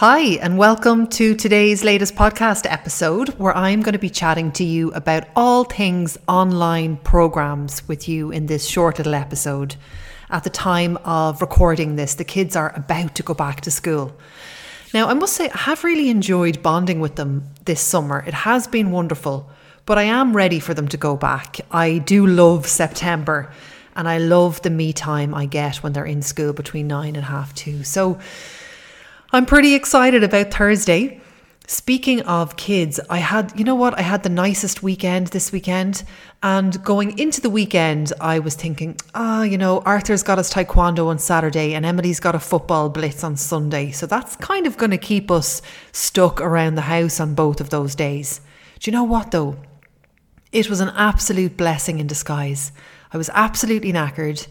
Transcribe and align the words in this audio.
Hi, 0.00 0.38
and 0.40 0.56
welcome 0.56 1.08
to 1.08 1.34
today's 1.34 1.84
latest 1.84 2.14
podcast 2.14 2.64
episode 2.64 3.28
where 3.38 3.54
I'm 3.54 3.82
going 3.82 3.92
to 3.92 3.98
be 3.98 4.08
chatting 4.08 4.50
to 4.52 4.64
you 4.64 4.90
about 4.92 5.24
all 5.36 5.64
things 5.64 6.16
online 6.26 6.96
programs 6.96 7.86
with 7.86 8.08
you 8.08 8.30
in 8.30 8.46
this 8.46 8.66
short 8.66 8.96
little 8.96 9.14
episode. 9.14 9.76
At 10.30 10.44
the 10.44 10.48
time 10.48 10.96
of 11.04 11.42
recording 11.42 11.96
this, 11.96 12.14
the 12.14 12.24
kids 12.24 12.56
are 12.56 12.72
about 12.74 13.14
to 13.16 13.22
go 13.22 13.34
back 13.34 13.60
to 13.60 13.70
school. 13.70 14.16
Now, 14.94 15.06
I 15.08 15.12
must 15.12 15.34
say, 15.34 15.50
I 15.50 15.58
have 15.58 15.84
really 15.84 16.08
enjoyed 16.08 16.62
bonding 16.62 17.00
with 17.00 17.16
them 17.16 17.50
this 17.66 17.82
summer. 17.82 18.24
It 18.26 18.32
has 18.32 18.66
been 18.66 18.92
wonderful, 18.92 19.50
but 19.84 19.98
I 19.98 20.04
am 20.04 20.34
ready 20.34 20.60
for 20.60 20.72
them 20.72 20.88
to 20.88 20.96
go 20.96 21.14
back. 21.14 21.60
I 21.70 21.98
do 21.98 22.26
love 22.26 22.66
September 22.66 23.52
and 23.94 24.08
I 24.08 24.16
love 24.16 24.62
the 24.62 24.70
me 24.70 24.94
time 24.94 25.34
I 25.34 25.44
get 25.44 25.82
when 25.82 25.92
they're 25.92 26.06
in 26.06 26.22
school 26.22 26.54
between 26.54 26.86
nine 26.86 27.16
and 27.16 27.24
half 27.26 27.54
two. 27.54 27.84
So, 27.84 28.18
I'm 29.32 29.46
pretty 29.46 29.76
excited 29.76 30.24
about 30.24 30.50
Thursday. 30.50 31.20
Speaking 31.68 32.20
of 32.22 32.56
kids, 32.56 32.98
I 33.08 33.18
had, 33.18 33.56
you 33.56 33.62
know 33.62 33.76
what? 33.76 33.96
I 33.96 34.02
had 34.02 34.24
the 34.24 34.28
nicest 34.28 34.82
weekend 34.82 35.28
this 35.28 35.52
weekend. 35.52 36.02
And 36.42 36.82
going 36.82 37.16
into 37.16 37.40
the 37.40 37.48
weekend, 37.48 38.12
I 38.20 38.40
was 38.40 38.56
thinking, 38.56 38.96
ah, 39.14 39.38
oh, 39.38 39.42
you 39.44 39.56
know, 39.56 39.82
Arthur's 39.82 40.24
got 40.24 40.38
his 40.38 40.52
taekwondo 40.52 41.06
on 41.06 41.20
Saturday 41.20 41.74
and 41.74 41.86
Emily's 41.86 42.18
got 42.18 42.34
a 42.34 42.40
football 42.40 42.88
blitz 42.88 43.22
on 43.22 43.36
Sunday. 43.36 43.92
So 43.92 44.04
that's 44.04 44.34
kind 44.34 44.66
of 44.66 44.76
going 44.76 44.90
to 44.90 44.98
keep 44.98 45.30
us 45.30 45.62
stuck 45.92 46.40
around 46.40 46.74
the 46.74 46.80
house 46.80 47.20
on 47.20 47.36
both 47.36 47.60
of 47.60 47.70
those 47.70 47.94
days. 47.94 48.40
Do 48.80 48.90
you 48.90 48.96
know 48.96 49.04
what, 49.04 49.30
though? 49.30 49.58
It 50.50 50.68
was 50.68 50.80
an 50.80 50.90
absolute 50.96 51.56
blessing 51.56 52.00
in 52.00 52.08
disguise. 52.08 52.72
I 53.12 53.16
was 53.16 53.30
absolutely 53.32 53.92
knackered. 53.92 54.48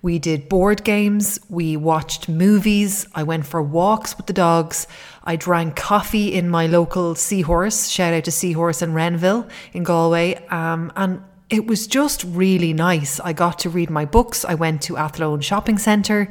We 0.00 0.20
did 0.20 0.48
board 0.48 0.84
games, 0.84 1.40
we 1.48 1.76
watched 1.76 2.28
movies, 2.28 3.04
I 3.16 3.24
went 3.24 3.46
for 3.46 3.60
walks 3.60 4.16
with 4.16 4.26
the 4.26 4.32
dogs, 4.32 4.86
I 5.24 5.34
drank 5.34 5.74
coffee 5.74 6.32
in 6.32 6.48
my 6.48 6.68
local 6.68 7.16
Seahorse, 7.16 7.88
shout 7.88 8.14
out 8.14 8.22
to 8.24 8.30
Seahorse 8.30 8.80
in 8.80 8.94
Renville 8.94 9.48
in 9.72 9.82
Galway, 9.82 10.36
um, 10.50 10.92
and 10.94 11.20
it 11.50 11.66
was 11.66 11.88
just 11.88 12.22
really 12.22 12.72
nice. 12.72 13.18
I 13.18 13.32
got 13.32 13.58
to 13.60 13.70
read 13.70 13.90
my 13.90 14.04
books, 14.04 14.44
I 14.44 14.54
went 14.54 14.82
to 14.82 14.96
Athlone 14.96 15.40
Shopping 15.40 15.78
Centre 15.78 16.28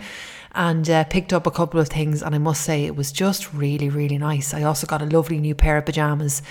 and 0.53 0.89
uh, 0.89 1.03
picked 1.03 1.33
up 1.33 1.45
a 1.45 1.51
couple 1.51 1.81
of 1.81 1.89
things, 1.89 2.23
and 2.23 2.33
I 2.33 2.37
must 2.37 2.61
say 2.61 2.85
it 2.85 2.95
was 2.95 3.11
just 3.11 3.53
really, 3.53 3.89
really 3.89 4.17
nice. 4.17 4.53
I 4.53 4.63
also 4.63 4.87
got 4.87 5.01
a 5.01 5.05
lovely 5.05 5.39
new 5.39 5.53
pair 5.53 5.77
of 5.77 5.85
pajamas. 5.85 6.41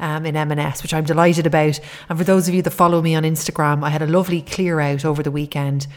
Um, 0.00 0.26
in 0.26 0.36
M&S, 0.36 0.84
which 0.84 0.94
I'm 0.94 1.02
delighted 1.02 1.44
about. 1.44 1.80
And 2.08 2.16
for 2.16 2.22
those 2.22 2.46
of 2.46 2.54
you 2.54 2.62
that 2.62 2.70
follow 2.70 3.02
me 3.02 3.16
on 3.16 3.24
Instagram, 3.24 3.82
I 3.82 3.88
had 3.90 4.00
a 4.00 4.06
lovely 4.06 4.42
clear 4.42 4.78
out 4.78 5.04
over 5.04 5.24
the 5.24 5.32
weekend 5.32 5.88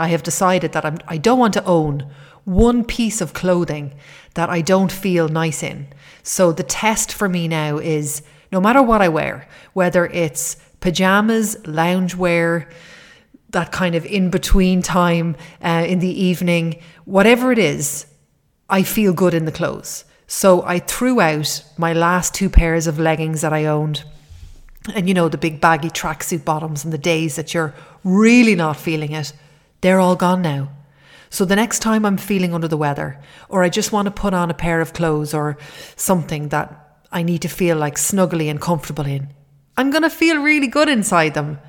I 0.00 0.08
have 0.08 0.22
decided 0.22 0.72
that 0.72 0.84
I'm, 0.84 0.98
I 1.06 1.18
don't 1.18 1.38
want 1.38 1.54
to 1.54 1.64
own 1.64 2.10
one 2.44 2.84
piece 2.84 3.20
of 3.20 3.32
clothing 3.32 3.94
that 4.34 4.48
I 4.48 4.60
don't 4.60 4.90
feel 4.90 5.28
nice 5.28 5.62
in. 5.62 5.88
So 6.22 6.52
the 6.52 6.62
test 6.62 7.12
for 7.12 7.28
me 7.28 7.48
now 7.48 7.78
is 7.78 8.22
no 8.50 8.60
matter 8.60 8.82
what 8.82 9.02
I 9.02 9.08
wear, 9.08 9.48
whether 9.72 10.06
it's 10.06 10.56
pajamas, 10.80 11.56
loungewear, 11.64 12.66
that 13.50 13.72
kind 13.72 13.94
of 13.94 14.06
in 14.06 14.30
between 14.30 14.82
time 14.82 15.36
uh, 15.62 15.84
in 15.86 15.98
the 15.98 16.22
evening, 16.22 16.80
whatever 17.04 17.52
it 17.52 17.58
is, 17.58 18.06
I 18.68 18.82
feel 18.82 19.12
good 19.12 19.34
in 19.34 19.44
the 19.44 19.52
clothes. 19.52 20.04
So 20.26 20.62
I 20.62 20.78
threw 20.78 21.20
out 21.20 21.64
my 21.76 21.92
last 21.92 22.34
two 22.34 22.48
pairs 22.48 22.86
of 22.86 22.98
leggings 22.98 23.40
that 23.40 23.52
I 23.52 23.66
owned. 23.66 24.04
And 24.94 25.08
you 25.08 25.14
know, 25.14 25.28
the 25.28 25.36
big 25.36 25.60
baggy 25.60 25.90
tracksuit 25.90 26.44
bottoms 26.44 26.84
and 26.84 26.92
the 26.92 26.98
days 26.98 27.36
that 27.36 27.52
you're 27.52 27.74
really 28.04 28.54
not 28.54 28.76
feeling 28.76 29.12
it, 29.12 29.32
they're 29.80 30.00
all 30.00 30.16
gone 30.16 30.42
now. 30.42 30.70
So 31.30 31.44
the 31.44 31.56
next 31.56 31.78
time 31.78 32.04
I'm 32.04 32.16
feeling 32.16 32.52
under 32.52 32.68
the 32.68 32.76
weather, 32.76 33.20
or 33.48 33.62
I 33.62 33.68
just 33.68 33.92
want 33.92 34.06
to 34.06 34.10
put 34.10 34.34
on 34.34 34.50
a 34.50 34.54
pair 34.54 34.80
of 34.80 34.92
clothes 34.92 35.32
or 35.32 35.56
something 35.94 36.48
that 36.48 36.98
I 37.12 37.22
need 37.22 37.42
to 37.42 37.48
feel 37.48 37.76
like 37.76 37.96
snuggly 37.96 38.50
and 38.50 38.60
comfortable 38.60 39.06
in, 39.06 39.28
I'm 39.76 39.90
going 39.90 40.02
to 40.02 40.10
feel 40.10 40.42
really 40.42 40.66
good 40.66 40.88
inside 40.88 41.34
them. 41.34 41.60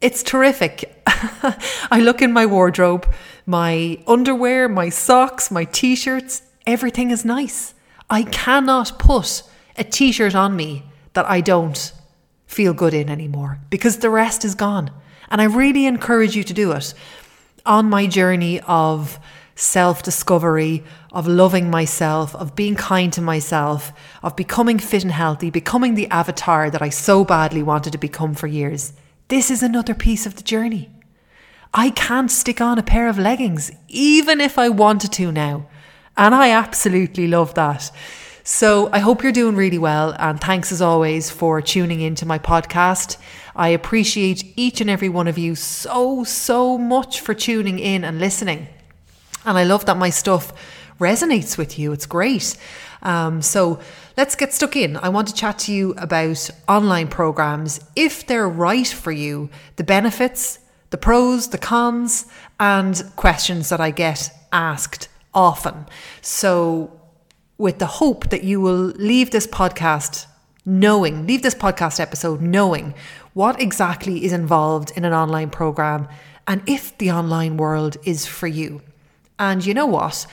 It's 0.00 0.22
terrific. 0.22 1.02
I 1.06 2.00
look 2.00 2.22
in 2.22 2.32
my 2.32 2.46
wardrobe, 2.46 3.06
my 3.44 4.02
underwear, 4.06 4.68
my 4.68 4.88
socks, 4.88 5.50
my 5.50 5.64
t 5.64 5.94
shirts, 5.94 6.42
everything 6.66 7.10
is 7.10 7.24
nice. 7.24 7.74
I 8.08 8.22
cannot 8.22 8.98
put 8.98 9.42
a 9.76 9.84
t 9.84 10.12
shirt 10.12 10.34
on 10.34 10.56
me 10.56 10.84
that 11.12 11.28
I 11.28 11.42
don't 11.42 11.92
feel 12.46 12.72
good 12.72 12.94
in 12.94 13.10
anymore 13.10 13.60
because 13.68 13.98
the 13.98 14.10
rest 14.10 14.44
is 14.44 14.54
gone. 14.54 14.90
And 15.30 15.40
I 15.40 15.44
really 15.44 15.86
encourage 15.86 16.34
you 16.34 16.42
to 16.42 16.52
do 16.52 16.72
it 16.72 16.94
on 17.66 17.90
my 17.90 18.06
journey 18.06 18.60
of 18.60 19.18
self 19.54 20.02
discovery, 20.02 20.82
of 21.12 21.26
loving 21.26 21.70
myself, 21.70 22.34
of 22.34 22.56
being 22.56 22.74
kind 22.74 23.12
to 23.12 23.20
myself, 23.20 23.92
of 24.22 24.36
becoming 24.36 24.78
fit 24.78 25.02
and 25.02 25.12
healthy, 25.12 25.50
becoming 25.50 25.94
the 25.94 26.08
avatar 26.08 26.70
that 26.70 26.82
I 26.82 26.88
so 26.88 27.24
badly 27.24 27.62
wanted 27.62 27.92
to 27.92 27.98
become 27.98 28.34
for 28.34 28.46
years. 28.46 28.92
This 29.28 29.50
is 29.50 29.62
another 29.62 29.94
piece 29.94 30.26
of 30.26 30.36
the 30.36 30.42
journey. 30.42 30.90
I 31.72 31.90
can't 31.90 32.30
stick 32.30 32.60
on 32.60 32.78
a 32.78 32.82
pair 32.82 33.08
of 33.08 33.18
leggings, 33.18 33.70
even 33.88 34.40
if 34.40 34.58
I 34.58 34.68
wanted 34.68 35.12
to 35.12 35.30
now. 35.30 35.68
And 36.16 36.34
I 36.34 36.50
absolutely 36.50 37.28
love 37.28 37.54
that. 37.54 37.92
So 38.52 38.90
I 38.92 38.98
hope 38.98 39.22
you're 39.22 39.30
doing 39.30 39.54
really 39.54 39.78
well. 39.78 40.12
And 40.18 40.40
thanks 40.40 40.72
as 40.72 40.82
always 40.82 41.30
for 41.30 41.62
tuning 41.62 42.00
into 42.00 42.26
my 42.26 42.40
podcast. 42.40 43.16
I 43.54 43.68
appreciate 43.68 44.42
each 44.56 44.80
and 44.80 44.90
every 44.90 45.08
one 45.08 45.28
of 45.28 45.38
you 45.38 45.54
so, 45.54 46.24
so 46.24 46.76
much 46.76 47.20
for 47.20 47.32
tuning 47.32 47.78
in 47.78 48.02
and 48.02 48.18
listening. 48.18 48.66
And 49.46 49.56
I 49.56 49.62
love 49.62 49.86
that 49.86 49.96
my 49.96 50.10
stuff 50.10 50.52
resonates 50.98 51.56
with 51.56 51.78
you. 51.78 51.92
It's 51.92 52.06
great. 52.06 52.56
Um, 53.02 53.40
so 53.40 53.78
let's 54.16 54.34
get 54.34 54.52
stuck 54.52 54.74
in. 54.74 54.96
I 54.96 55.10
want 55.10 55.28
to 55.28 55.34
chat 55.34 55.60
to 55.60 55.72
you 55.72 55.92
about 55.92 56.50
online 56.68 57.06
programs, 57.06 57.78
if 57.94 58.26
they're 58.26 58.48
right 58.48 58.88
for 58.88 59.12
you, 59.12 59.48
the 59.76 59.84
benefits, 59.84 60.58
the 60.90 60.98
pros, 60.98 61.50
the 61.50 61.56
cons, 61.56 62.26
and 62.58 63.00
questions 63.14 63.68
that 63.68 63.80
I 63.80 63.92
get 63.92 64.28
asked 64.52 65.06
often. 65.32 65.86
So, 66.20 66.99
with 67.60 67.78
the 67.78 67.86
hope 67.86 68.30
that 68.30 68.42
you 68.42 68.58
will 68.58 68.92
leave 68.96 69.30
this 69.30 69.46
podcast 69.46 70.26
knowing, 70.64 71.26
leave 71.26 71.42
this 71.42 71.54
podcast 71.54 72.00
episode 72.00 72.40
knowing 72.40 72.94
what 73.34 73.60
exactly 73.60 74.24
is 74.24 74.32
involved 74.32 74.90
in 74.96 75.04
an 75.04 75.12
online 75.12 75.50
program 75.50 76.08
and 76.48 76.62
if 76.66 76.96
the 76.96 77.12
online 77.12 77.58
world 77.58 77.98
is 78.02 78.24
for 78.24 78.46
you. 78.46 78.80
And 79.38 79.64
you 79.64 79.74
know 79.74 79.86
what? 79.86 80.26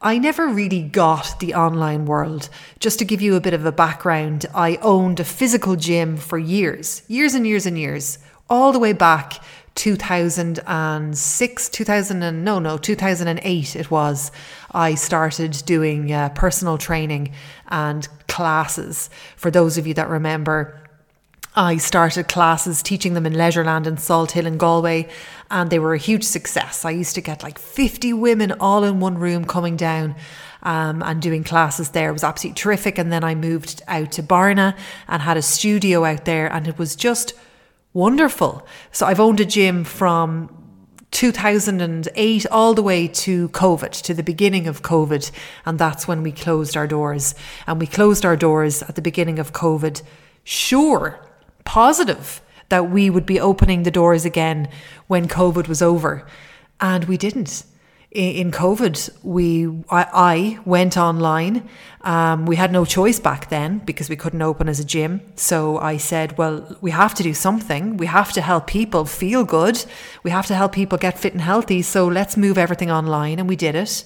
I 0.00 0.16
never 0.16 0.48
really 0.48 0.82
got 0.82 1.38
the 1.40 1.54
online 1.54 2.06
world. 2.06 2.48
Just 2.80 2.98
to 2.98 3.04
give 3.04 3.20
you 3.20 3.36
a 3.36 3.40
bit 3.40 3.54
of 3.54 3.66
a 3.66 3.70
background, 3.70 4.46
I 4.54 4.76
owned 4.76 5.20
a 5.20 5.24
physical 5.24 5.76
gym 5.76 6.16
for 6.16 6.38
years, 6.38 7.02
years 7.06 7.34
and 7.34 7.46
years 7.46 7.66
and 7.66 7.78
years, 7.78 8.18
all 8.48 8.72
the 8.72 8.78
way 8.78 8.94
back 8.94 9.34
2006, 9.74 11.68
2000 11.68 12.22
and 12.22 12.44
no, 12.44 12.58
no, 12.58 12.78
2008 12.78 13.76
it 13.76 13.90
was. 13.90 14.30
I 14.70 14.94
started 14.94 15.62
doing 15.66 16.12
uh, 16.12 16.28
personal 16.30 16.78
training 16.78 17.32
and 17.68 18.06
classes. 18.28 19.10
For 19.36 19.50
those 19.50 19.78
of 19.78 19.86
you 19.86 19.94
that 19.94 20.08
remember, 20.08 20.78
I 21.54 21.76
started 21.76 22.28
classes 22.28 22.82
teaching 22.82 23.12
them 23.12 23.26
in 23.26 23.34
Leisureland 23.34 23.86
and 23.86 23.98
Salthill 23.98 24.46
in 24.46 24.56
Galway, 24.56 25.08
and 25.50 25.68
they 25.68 25.78
were 25.78 25.92
a 25.92 25.98
huge 25.98 26.24
success. 26.24 26.86
I 26.86 26.92
used 26.92 27.14
to 27.16 27.20
get 27.20 27.42
like 27.42 27.58
50 27.58 28.14
women 28.14 28.52
all 28.52 28.84
in 28.84 29.00
one 29.00 29.18
room 29.18 29.44
coming 29.44 29.76
down 29.76 30.14
um, 30.62 31.02
and 31.02 31.20
doing 31.20 31.44
classes 31.44 31.90
there. 31.90 32.08
It 32.08 32.14
was 32.14 32.24
absolutely 32.24 32.58
terrific. 32.58 32.96
And 32.96 33.12
then 33.12 33.22
I 33.22 33.34
moved 33.34 33.82
out 33.86 34.12
to 34.12 34.22
Barna 34.22 34.74
and 35.08 35.20
had 35.20 35.36
a 35.36 35.42
studio 35.42 36.06
out 36.06 36.24
there, 36.24 36.50
and 36.50 36.66
it 36.66 36.78
was 36.78 36.96
just 36.96 37.34
wonderful. 37.92 38.66
So 38.90 39.06
I've 39.06 39.20
owned 39.20 39.40
a 39.40 39.44
gym 39.44 39.84
from 39.84 40.58
2008 41.10 42.46
all 42.50 42.74
the 42.74 42.82
way 42.82 43.06
to 43.06 43.48
COVID, 43.50 43.90
to 44.02 44.14
the 44.14 44.22
beginning 44.22 44.66
of 44.66 44.82
COVID. 44.82 45.30
And 45.66 45.78
that's 45.78 46.08
when 46.08 46.22
we 46.22 46.32
closed 46.32 46.76
our 46.76 46.86
doors. 46.86 47.34
And 47.66 47.78
we 47.78 47.86
closed 47.86 48.24
our 48.24 48.36
doors 48.36 48.82
at 48.82 48.94
the 48.94 49.02
beginning 49.02 49.38
of 49.38 49.52
COVID, 49.52 50.02
sure 50.44 51.20
positive 51.64 52.40
that 52.70 52.90
we 52.90 53.10
would 53.10 53.26
be 53.26 53.38
opening 53.38 53.82
the 53.82 53.90
doors 53.90 54.24
again 54.24 54.68
when 55.06 55.28
COVID 55.28 55.68
was 55.68 55.82
over. 55.82 56.26
And 56.80 57.04
we 57.04 57.16
didn't. 57.16 57.64
In 58.14 58.50
COVID, 58.50 59.10
we 59.22 59.66
I, 59.88 60.06
I 60.12 60.58
went 60.66 60.98
online. 60.98 61.66
Um, 62.02 62.44
we 62.44 62.56
had 62.56 62.70
no 62.70 62.84
choice 62.84 63.18
back 63.18 63.48
then 63.48 63.78
because 63.86 64.10
we 64.10 64.16
couldn't 64.16 64.42
open 64.42 64.68
as 64.68 64.78
a 64.78 64.84
gym. 64.84 65.22
So 65.34 65.78
I 65.78 65.96
said, 65.96 66.36
"Well, 66.36 66.76
we 66.82 66.90
have 66.90 67.14
to 67.14 67.22
do 67.22 67.32
something. 67.32 67.96
We 67.96 68.06
have 68.06 68.30
to 68.34 68.42
help 68.42 68.66
people 68.66 69.06
feel 69.06 69.44
good. 69.44 69.82
We 70.24 70.30
have 70.30 70.46
to 70.48 70.54
help 70.54 70.72
people 70.72 70.98
get 70.98 71.18
fit 71.18 71.32
and 71.32 71.40
healthy. 71.40 71.80
So 71.80 72.06
let's 72.06 72.36
move 72.36 72.58
everything 72.58 72.90
online." 72.90 73.38
And 73.38 73.48
we 73.48 73.56
did 73.56 73.74
it, 73.74 74.04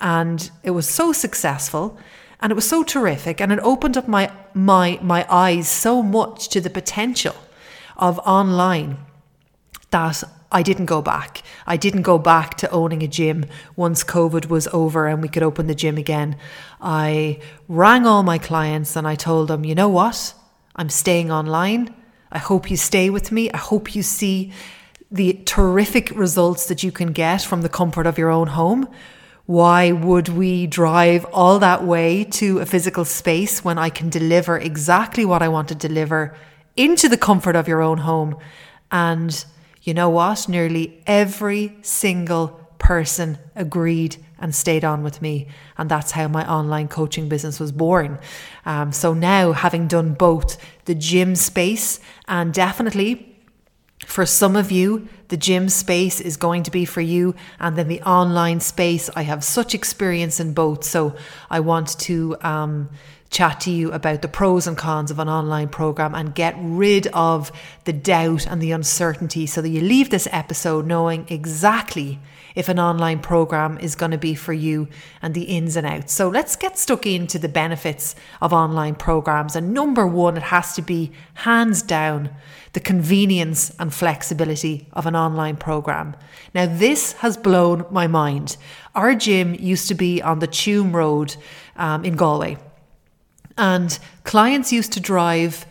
and 0.00 0.50
it 0.62 0.70
was 0.70 0.88
so 0.88 1.12
successful 1.12 1.98
and 2.40 2.52
it 2.52 2.54
was 2.54 2.68
so 2.68 2.84
terrific 2.84 3.40
and 3.40 3.52
it 3.52 3.58
opened 3.62 3.96
up 3.96 4.06
my 4.06 4.30
my 4.54 4.98
my 5.02 5.26
eyes 5.28 5.68
so 5.68 6.02
much 6.02 6.48
to 6.48 6.60
the 6.60 6.70
potential 6.70 7.34
of 7.96 8.18
online 8.20 8.98
that 9.90 10.22
I 10.50 10.62
didn't 10.62 10.86
go 10.86 11.02
back. 11.02 11.42
I 11.66 11.76
didn't 11.76 12.02
go 12.02 12.18
back 12.18 12.56
to 12.58 12.70
owning 12.70 13.02
a 13.02 13.08
gym 13.08 13.46
once 13.76 14.02
COVID 14.02 14.46
was 14.46 14.66
over 14.68 15.06
and 15.06 15.20
we 15.20 15.28
could 15.28 15.42
open 15.42 15.66
the 15.66 15.74
gym 15.74 15.98
again. 15.98 16.36
I 16.80 17.40
rang 17.68 18.06
all 18.06 18.22
my 18.22 18.38
clients 18.38 18.96
and 18.96 19.06
I 19.06 19.14
told 19.14 19.48
them, 19.48 19.64
you 19.64 19.74
know 19.74 19.88
what? 19.88 20.32
I'm 20.74 20.88
staying 20.88 21.30
online. 21.30 21.94
I 22.32 22.38
hope 22.38 22.70
you 22.70 22.76
stay 22.76 23.10
with 23.10 23.30
me. 23.30 23.50
I 23.50 23.58
hope 23.58 23.94
you 23.94 24.02
see 24.02 24.52
the 25.10 25.34
terrific 25.44 26.10
results 26.14 26.66
that 26.66 26.82
you 26.82 26.92
can 26.92 27.12
get 27.12 27.42
from 27.42 27.62
the 27.62 27.68
comfort 27.68 28.06
of 28.06 28.18
your 28.18 28.30
own 28.30 28.48
home. 28.48 28.88
Why 29.44 29.92
would 29.92 30.28
we 30.28 30.66
drive 30.66 31.24
all 31.32 31.58
that 31.58 31.84
way 31.84 32.24
to 32.24 32.58
a 32.58 32.66
physical 32.66 33.04
space 33.04 33.64
when 33.64 33.78
I 33.78 33.88
can 33.88 34.10
deliver 34.10 34.58
exactly 34.58 35.24
what 35.24 35.42
I 35.42 35.48
want 35.48 35.68
to 35.68 35.74
deliver 35.74 36.36
into 36.76 37.08
the 37.08 37.16
comfort 37.16 37.56
of 37.56 37.66
your 37.66 37.80
own 37.80 37.98
home? 37.98 38.36
And 38.92 39.44
you 39.88 39.94
know 39.94 40.10
what? 40.10 40.48
Nearly 40.48 41.02
every 41.06 41.76
single 41.80 42.48
person 42.78 43.38
agreed 43.56 44.18
and 44.38 44.54
stayed 44.54 44.84
on 44.84 45.02
with 45.02 45.22
me. 45.22 45.48
And 45.78 45.90
that's 45.90 46.12
how 46.12 46.28
my 46.28 46.48
online 46.48 46.88
coaching 46.88 47.28
business 47.28 47.58
was 47.58 47.72
born. 47.72 48.18
Um, 48.66 48.92
so 48.92 49.14
now, 49.14 49.52
having 49.52 49.88
done 49.88 50.12
both 50.12 50.58
the 50.84 50.94
gym 50.94 51.34
space 51.34 52.00
and 52.28 52.52
definitely 52.52 53.34
for 54.04 54.24
some 54.24 54.56
of 54.56 54.70
you, 54.70 55.08
the 55.28 55.36
gym 55.36 55.68
space 55.68 56.20
is 56.20 56.36
going 56.36 56.62
to 56.62 56.70
be 56.70 56.84
for 56.84 57.00
you, 57.00 57.34
and 57.58 57.76
then 57.76 57.88
the 57.88 58.00
online 58.02 58.60
space. 58.60 59.10
I 59.14 59.22
have 59.22 59.44
such 59.44 59.74
experience 59.74 60.40
in 60.40 60.54
both, 60.54 60.84
so 60.84 61.14
I 61.50 61.60
want 61.60 61.98
to 62.00 62.36
um, 62.40 62.88
chat 63.30 63.60
to 63.60 63.70
you 63.70 63.92
about 63.92 64.22
the 64.22 64.28
pros 64.28 64.66
and 64.66 64.76
cons 64.76 65.10
of 65.10 65.18
an 65.18 65.28
online 65.28 65.68
program 65.68 66.14
and 66.14 66.34
get 66.34 66.54
rid 66.58 67.06
of 67.08 67.52
the 67.84 67.92
doubt 67.92 68.46
and 68.46 68.60
the 68.60 68.72
uncertainty 68.72 69.46
so 69.46 69.60
that 69.60 69.68
you 69.68 69.80
leave 69.80 70.10
this 70.10 70.28
episode 70.32 70.86
knowing 70.86 71.26
exactly 71.28 72.18
if 72.54 72.68
an 72.68 72.78
online 72.78 73.20
program 73.20 73.78
is 73.78 73.94
going 73.94 74.10
to 74.10 74.18
be 74.18 74.34
for 74.34 74.52
you 74.52 74.88
and 75.22 75.34
the 75.34 75.44
ins 75.44 75.76
and 75.76 75.86
outs. 75.86 76.12
So 76.12 76.28
let's 76.28 76.56
get 76.56 76.76
stuck 76.76 77.06
into 77.06 77.38
the 77.38 77.48
benefits 77.48 78.16
of 78.40 78.52
online 78.52 78.96
programs. 78.96 79.54
And 79.54 79.72
number 79.72 80.06
one, 80.06 80.36
it 80.36 80.42
has 80.44 80.74
to 80.74 80.82
be 80.82 81.12
hands 81.34 81.82
down 81.82 82.30
the 82.72 82.80
convenience 82.80 83.74
and 83.78 83.94
flexibility 83.94 84.88
of 84.92 85.06
an 85.06 85.14
online 85.14 85.56
program. 85.56 86.16
Now, 86.54 86.66
this 86.66 87.12
has 87.14 87.36
blown 87.36 87.84
my 87.90 88.06
mind. 88.06 88.56
Our 88.94 89.14
gym 89.14 89.54
used 89.54 89.86
to 89.88 89.94
be 89.94 90.20
on 90.20 90.40
the 90.40 90.48
Tuam 90.48 90.92
Road 90.92 91.36
um, 91.76 92.04
in 92.04 92.16
Galway, 92.16 92.56
and 93.58 93.98
clients 94.24 94.72
used 94.72 94.92
to 94.92 95.00
drive 95.00 95.66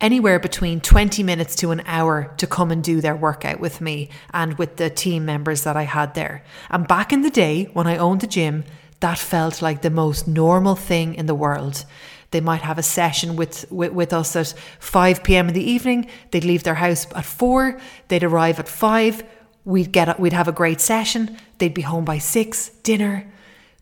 anywhere 0.00 0.38
between 0.38 0.80
20 0.80 1.22
minutes 1.22 1.54
to 1.56 1.70
an 1.70 1.82
hour 1.86 2.34
to 2.38 2.46
come 2.46 2.70
and 2.70 2.82
do 2.82 3.00
their 3.00 3.16
workout 3.16 3.60
with 3.60 3.80
me 3.80 4.10
and 4.32 4.58
with 4.58 4.76
the 4.76 4.90
team 4.90 5.24
members 5.24 5.62
that 5.64 5.76
I 5.76 5.84
had 5.84 6.14
there. 6.14 6.44
And 6.70 6.88
back 6.88 7.12
in 7.12 7.22
the 7.22 7.30
day 7.30 7.64
when 7.72 7.86
I 7.86 7.96
owned 7.96 8.20
the 8.20 8.26
gym, 8.26 8.64
that 9.00 9.18
felt 9.18 9.62
like 9.62 9.82
the 9.82 9.90
most 9.90 10.26
normal 10.26 10.74
thing 10.74 11.14
in 11.14 11.26
the 11.26 11.34
world. 11.34 11.84
They 12.32 12.40
might 12.40 12.62
have 12.62 12.78
a 12.78 12.82
session 12.82 13.36
with, 13.36 13.70
with, 13.70 13.92
with 13.92 14.12
us 14.12 14.34
at 14.34 14.54
5 14.80 15.22
p.m. 15.22 15.48
in 15.48 15.54
the 15.54 15.70
evening. 15.70 16.08
They'd 16.30 16.44
leave 16.44 16.64
their 16.64 16.74
house 16.74 17.06
at 17.14 17.24
4. 17.24 17.78
They'd 18.08 18.24
arrive 18.24 18.58
at 18.58 18.68
5. 18.68 19.22
We'd, 19.64 19.92
get, 19.92 20.18
we'd 20.18 20.32
have 20.32 20.48
a 20.48 20.52
great 20.52 20.80
session. 20.80 21.38
They'd 21.58 21.74
be 21.74 21.82
home 21.82 22.04
by 22.04 22.18
6, 22.18 22.68
dinner, 22.82 23.30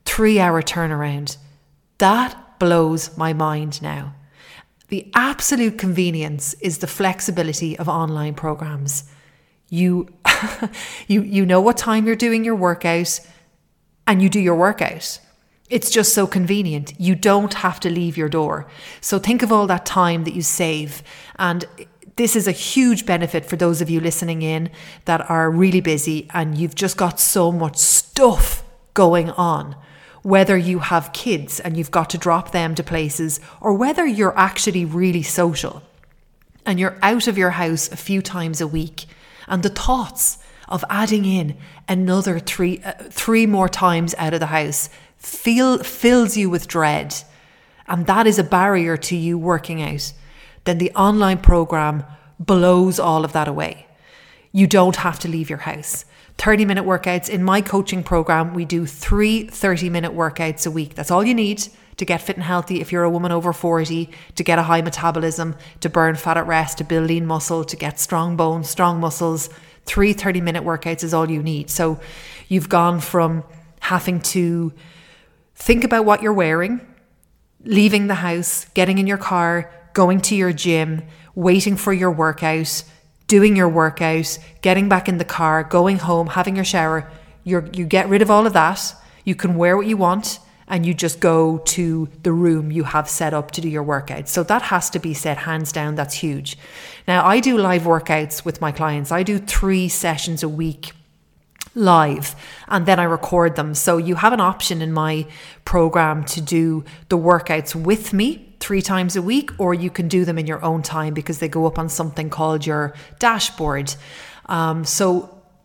three 0.04 0.38
hour 0.38 0.62
turnaround. 0.62 1.36
That 1.98 2.43
blows 2.58 3.16
my 3.16 3.32
mind 3.32 3.82
now. 3.82 4.14
The 4.88 5.10
absolute 5.14 5.78
convenience 5.78 6.54
is 6.60 6.78
the 6.78 6.86
flexibility 6.86 7.78
of 7.78 7.88
online 7.88 8.34
programs. 8.34 9.04
You, 9.68 10.08
you, 11.08 11.22
you 11.22 11.46
know 11.46 11.60
what 11.60 11.76
time 11.76 12.06
you're 12.06 12.16
doing 12.16 12.44
your 12.44 12.54
workout 12.54 13.20
and 14.06 14.22
you 14.22 14.28
do 14.28 14.40
your 14.40 14.54
workout. 14.54 15.18
It's 15.70 15.90
just 15.90 16.12
so 16.12 16.26
convenient. 16.26 16.92
You 17.00 17.14
don't 17.14 17.54
have 17.54 17.80
to 17.80 17.90
leave 17.90 18.16
your 18.16 18.28
door. 18.28 18.66
So 19.00 19.18
think 19.18 19.42
of 19.42 19.50
all 19.50 19.66
that 19.66 19.86
time 19.86 20.24
that 20.24 20.34
you 20.34 20.42
save. 20.42 21.02
And 21.38 21.64
this 22.16 22.36
is 22.36 22.46
a 22.46 22.52
huge 22.52 23.06
benefit 23.06 23.46
for 23.46 23.56
those 23.56 23.80
of 23.80 23.88
you 23.90 24.00
listening 24.00 24.42
in 24.42 24.70
that 25.06 25.28
are 25.30 25.50
really 25.50 25.80
busy 25.80 26.28
and 26.32 26.56
you've 26.56 26.74
just 26.74 26.96
got 26.96 27.18
so 27.18 27.50
much 27.50 27.76
stuff 27.78 28.62
going 28.92 29.30
on 29.30 29.74
whether 30.24 30.56
you 30.56 30.78
have 30.78 31.12
kids 31.12 31.60
and 31.60 31.76
you've 31.76 31.90
got 31.90 32.08
to 32.08 32.18
drop 32.18 32.50
them 32.50 32.74
to 32.74 32.82
places, 32.82 33.38
or 33.60 33.74
whether 33.74 34.06
you're 34.06 34.36
actually 34.36 34.84
really 34.84 35.22
social 35.22 35.82
and 36.64 36.80
you're 36.80 36.98
out 37.02 37.28
of 37.28 37.36
your 37.36 37.50
house 37.50 37.92
a 37.92 37.96
few 37.96 38.22
times 38.22 38.60
a 38.60 38.66
week, 38.66 39.04
and 39.46 39.62
the 39.62 39.68
thoughts 39.68 40.38
of 40.66 40.82
adding 40.88 41.26
in 41.26 41.54
another 41.86 42.38
three, 42.38 42.80
uh, 42.82 42.94
three 43.10 43.44
more 43.44 43.68
times 43.68 44.14
out 44.16 44.32
of 44.32 44.40
the 44.40 44.46
house 44.46 44.88
feel, 45.18 45.78
fills 45.82 46.38
you 46.38 46.48
with 46.48 46.66
dread, 46.66 47.14
and 47.86 48.06
that 48.06 48.26
is 48.26 48.38
a 48.38 48.44
barrier 48.44 48.96
to 48.96 49.14
you 49.14 49.36
working 49.36 49.82
out, 49.82 50.14
then 50.64 50.78
the 50.78 50.90
online 50.92 51.36
program 51.36 52.02
blows 52.40 52.98
all 52.98 53.26
of 53.26 53.34
that 53.34 53.46
away. 53.46 53.86
You 54.52 54.66
don't 54.66 54.96
have 54.96 55.18
to 55.18 55.28
leave 55.28 55.50
your 55.50 55.58
house. 55.58 56.06
30 56.38 56.64
minute 56.64 56.84
workouts. 56.84 57.28
In 57.28 57.42
my 57.42 57.60
coaching 57.60 58.02
program, 58.02 58.54
we 58.54 58.64
do 58.64 58.86
three 58.86 59.46
30 59.46 59.90
minute 59.90 60.12
workouts 60.12 60.66
a 60.66 60.70
week. 60.70 60.94
That's 60.94 61.10
all 61.10 61.24
you 61.24 61.34
need 61.34 61.68
to 61.96 62.04
get 62.04 62.20
fit 62.20 62.36
and 62.36 62.44
healthy 62.44 62.80
if 62.80 62.90
you're 62.90 63.04
a 63.04 63.10
woman 63.10 63.30
over 63.30 63.52
40, 63.52 64.10
to 64.34 64.42
get 64.42 64.58
a 64.58 64.64
high 64.64 64.82
metabolism, 64.82 65.54
to 65.80 65.88
burn 65.88 66.16
fat 66.16 66.36
at 66.36 66.46
rest, 66.46 66.78
to 66.78 66.84
build 66.84 67.08
lean 67.08 67.24
muscle, 67.26 67.64
to 67.64 67.76
get 67.76 68.00
strong 68.00 68.36
bones, 68.36 68.68
strong 68.68 69.00
muscles. 69.00 69.48
Three 69.86 70.12
30 70.12 70.40
minute 70.40 70.64
workouts 70.64 71.04
is 71.04 71.14
all 71.14 71.30
you 71.30 71.42
need. 71.42 71.70
So 71.70 72.00
you've 72.48 72.68
gone 72.68 73.00
from 73.00 73.44
having 73.80 74.20
to 74.20 74.72
think 75.54 75.84
about 75.84 76.04
what 76.04 76.22
you're 76.22 76.32
wearing, 76.32 76.80
leaving 77.64 78.06
the 78.06 78.14
house, 78.16 78.66
getting 78.74 78.98
in 78.98 79.06
your 79.06 79.18
car, 79.18 79.70
going 79.92 80.20
to 80.22 80.34
your 80.34 80.52
gym, 80.52 81.02
waiting 81.34 81.76
for 81.76 81.92
your 81.92 82.10
workout 82.10 82.82
doing 83.26 83.56
your 83.56 83.68
workout, 83.68 84.38
getting 84.62 84.88
back 84.88 85.08
in 85.08 85.18
the 85.18 85.24
car, 85.24 85.64
going 85.64 85.98
home, 85.98 86.28
having 86.28 86.56
your 86.56 86.64
shower, 86.64 87.10
you 87.42 87.68
you 87.72 87.86
get 87.86 88.08
rid 88.08 88.22
of 88.22 88.30
all 88.30 88.46
of 88.46 88.52
that. 88.52 88.94
You 89.24 89.34
can 89.34 89.56
wear 89.56 89.76
what 89.76 89.86
you 89.86 89.96
want 89.96 90.38
and 90.66 90.86
you 90.86 90.94
just 90.94 91.20
go 91.20 91.58
to 91.58 92.08
the 92.22 92.32
room 92.32 92.70
you 92.70 92.84
have 92.84 93.08
set 93.08 93.34
up 93.34 93.50
to 93.52 93.60
do 93.60 93.68
your 93.68 93.82
workout. 93.82 94.28
So 94.28 94.42
that 94.44 94.62
has 94.62 94.90
to 94.90 94.98
be 94.98 95.14
said 95.14 95.38
hands 95.38 95.72
down 95.72 95.94
that's 95.94 96.14
huge. 96.14 96.56
Now 97.06 97.26
I 97.26 97.40
do 97.40 97.58
live 97.58 97.82
workouts 97.82 98.44
with 98.44 98.60
my 98.60 98.72
clients. 98.72 99.12
I 99.12 99.22
do 99.22 99.38
3 99.38 99.88
sessions 99.88 100.42
a 100.42 100.48
week 100.48 100.92
live 101.74 102.34
and 102.68 102.86
then 102.86 102.98
I 102.98 103.04
record 103.04 103.56
them. 103.56 103.74
So 103.74 103.98
you 103.98 104.14
have 104.14 104.32
an 104.32 104.40
option 104.40 104.80
in 104.80 104.92
my 104.92 105.26
program 105.64 106.24
to 106.24 106.40
do 106.40 106.84
the 107.08 107.18
workouts 107.18 107.74
with 107.74 108.12
me 108.12 108.53
three 108.64 108.82
times 108.82 109.16
a 109.16 109.22
week, 109.22 109.50
or 109.58 109.74
you 109.74 109.90
can 109.90 110.08
do 110.08 110.24
them 110.24 110.38
in 110.38 110.46
your 110.46 110.62
own 110.64 110.82
time 110.82 111.12
because 111.14 111.38
they 111.38 111.48
go 111.48 111.66
up 111.66 111.78
on 111.78 111.88
something 111.88 112.30
called 112.30 112.66
your 112.66 112.94
dashboard. 113.18 113.94
Um, 114.46 114.84
so 114.84 115.08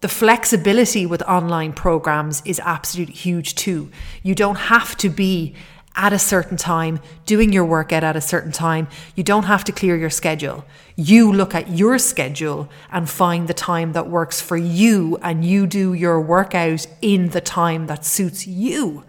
the 0.01 0.09
flexibility 0.09 1.05
with 1.05 1.21
online 1.23 1.73
programs 1.73 2.41
is 2.45 2.59
absolutely 2.75 3.15
huge 3.15 3.55
too. 3.55 3.89
You 4.23 4.35
don't 4.35 4.57
have 4.73 4.95
to 4.97 5.09
be 5.09 5.55
at 5.95 6.13
a 6.13 6.19
certain 6.19 6.55
time, 6.55 6.99
doing 7.25 7.51
your 7.51 7.65
workout 7.65 8.03
at 8.03 8.15
a 8.15 8.21
certain 8.21 8.51
time. 8.51 8.87
You 9.15 9.23
don't 9.23 9.43
have 9.43 9.63
to 9.65 9.71
clear 9.71 9.97
your 9.97 10.09
schedule. 10.09 10.63
You 10.95 11.31
look 11.33 11.53
at 11.53 11.69
your 11.69 11.97
schedule 11.99 12.69
and 12.91 13.09
find 13.09 13.47
the 13.47 13.53
time 13.53 13.93
that 13.93 14.07
works 14.07 14.39
for 14.39 14.55
you, 14.55 15.17
and 15.21 15.43
you 15.43 15.67
do 15.67 15.93
your 15.93 16.21
workout 16.21 16.87
in 17.01 17.29
the 17.29 17.41
time 17.41 17.87
that 17.87 18.05
suits 18.05 18.47
you, 18.47 19.03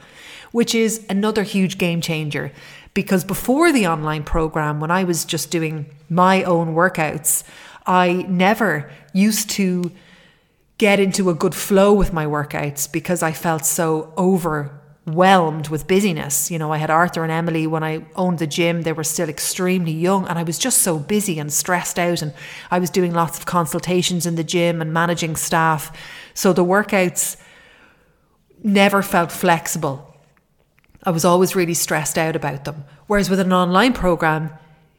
which 0.51 0.75
is 0.75 1.05
another 1.09 1.45
huge 1.45 1.79
game 1.79 2.01
changer. 2.01 2.51
Because 2.93 3.25
before 3.25 3.73
the 3.73 3.87
online 3.87 4.25
program, 4.25 4.81
when 4.81 4.91
I 4.91 5.05
was 5.05 5.25
just 5.25 5.51
doing 5.51 5.87
my 6.09 6.43
own 6.43 6.75
workouts, 6.75 7.45
I 7.87 8.25
never 8.29 8.91
used 9.13 9.51
to 9.51 9.93
get 10.79 10.99
into 10.99 11.29
a 11.29 11.35
good 11.35 11.55
flow 11.55 11.93
with 11.93 12.13
my 12.13 12.25
workouts 12.25 12.91
because 12.91 13.23
I 13.23 13.33
felt 13.33 13.67
so 13.67 14.15
overwhelmed 14.17 15.69
with 15.69 15.87
busyness. 15.87 16.51
You 16.51 16.59
know, 16.59 16.73
I 16.73 16.79
had 16.79 16.89
Arthur 16.89 17.23
and 17.23 17.31
Emily 17.31 17.67
when 17.67 17.85
I 17.85 18.07
owned 18.17 18.39
the 18.39 18.47
gym, 18.47 18.83
they 18.83 18.93
were 18.93 19.05
still 19.05 19.29
extremely 19.29 19.93
young, 19.93 20.27
and 20.27 20.39
I 20.39 20.43
was 20.43 20.59
just 20.59 20.79
so 20.79 20.99
busy 20.99 21.39
and 21.39 21.53
stressed 21.53 21.99
out. 21.99 22.23
And 22.23 22.33
I 22.71 22.79
was 22.79 22.91
doing 22.91 23.13
lots 23.13 23.39
of 23.39 23.45
consultations 23.45 24.25
in 24.25 24.37
the 24.37 24.45
gym 24.45 24.81
and 24.81 24.93
managing 24.93 25.37
staff. 25.37 25.95
So 26.33 26.53
the 26.53 26.65
workouts 26.65 27.37
never 28.65 29.03
felt 29.03 29.31
flexible 29.31 30.10
I 31.03 31.11
was 31.11 31.25
always 31.25 31.57
really 31.57 31.75
stressed 31.75 32.19
out 32.19 32.37
about 32.37 32.65
them. 32.65 32.85
Whereas 33.07 33.31
with 33.31 33.41
an 33.41 33.53
online 33.53 33.93
program, 33.93 34.51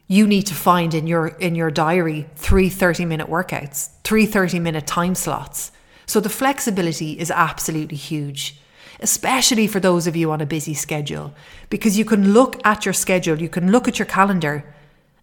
you 0.08 0.26
need 0.26 0.42
to 0.42 0.54
find 0.54 0.94
in 0.94 1.06
your 1.06 1.28
in 1.28 1.54
your 1.54 1.70
diary 1.70 2.26
three 2.36 2.68
30 2.68 3.04
minute 3.04 3.28
workouts, 3.28 3.90
three 4.04 4.26
30 4.26 4.58
minute 4.58 4.86
time 4.86 5.14
slots. 5.14 5.72
So 6.06 6.20
the 6.20 6.28
flexibility 6.28 7.18
is 7.18 7.30
absolutely 7.30 7.96
huge, 7.96 8.60
especially 9.00 9.66
for 9.66 9.80
those 9.80 10.06
of 10.06 10.16
you 10.16 10.30
on 10.32 10.40
a 10.40 10.46
busy 10.46 10.74
schedule, 10.74 11.32
because 11.70 11.96
you 11.96 12.04
can 12.04 12.32
look 12.32 12.60
at 12.66 12.84
your 12.84 12.92
schedule, 12.92 13.40
you 13.40 13.48
can 13.48 13.70
look 13.70 13.88
at 13.88 13.98
your 13.98 14.06
calendar 14.06 14.74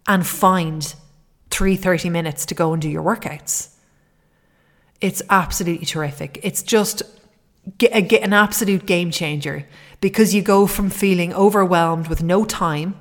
and 0.08 0.26
find 0.26 0.96
three 1.50 1.76
30 1.76 2.10
minutes 2.10 2.46
to 2.48 2.56
go 2.56 2.74
and 2.74 2.82
do 2.82 2.90
your 2.90 3.04
workouts. 3.04 3.70
It's 5.02 5.22
absolutely 5.30 5.86
terrific. 5.86 6.40
It's 6.42 6.64
just 6.64 7.04
an 7.82 8.34
absolute 8.34 8.86
game 8.86 9.12
changer 9.12 9.68
because 10.02 10.34
you 10.34 10.42
go 10.42 10.66
from 10.66 10.90
feeling 10.90 11.34
overwhelmed 11.34 12.08
with 12.08 12.24
no 12.24 12.46
time 12.46 12.96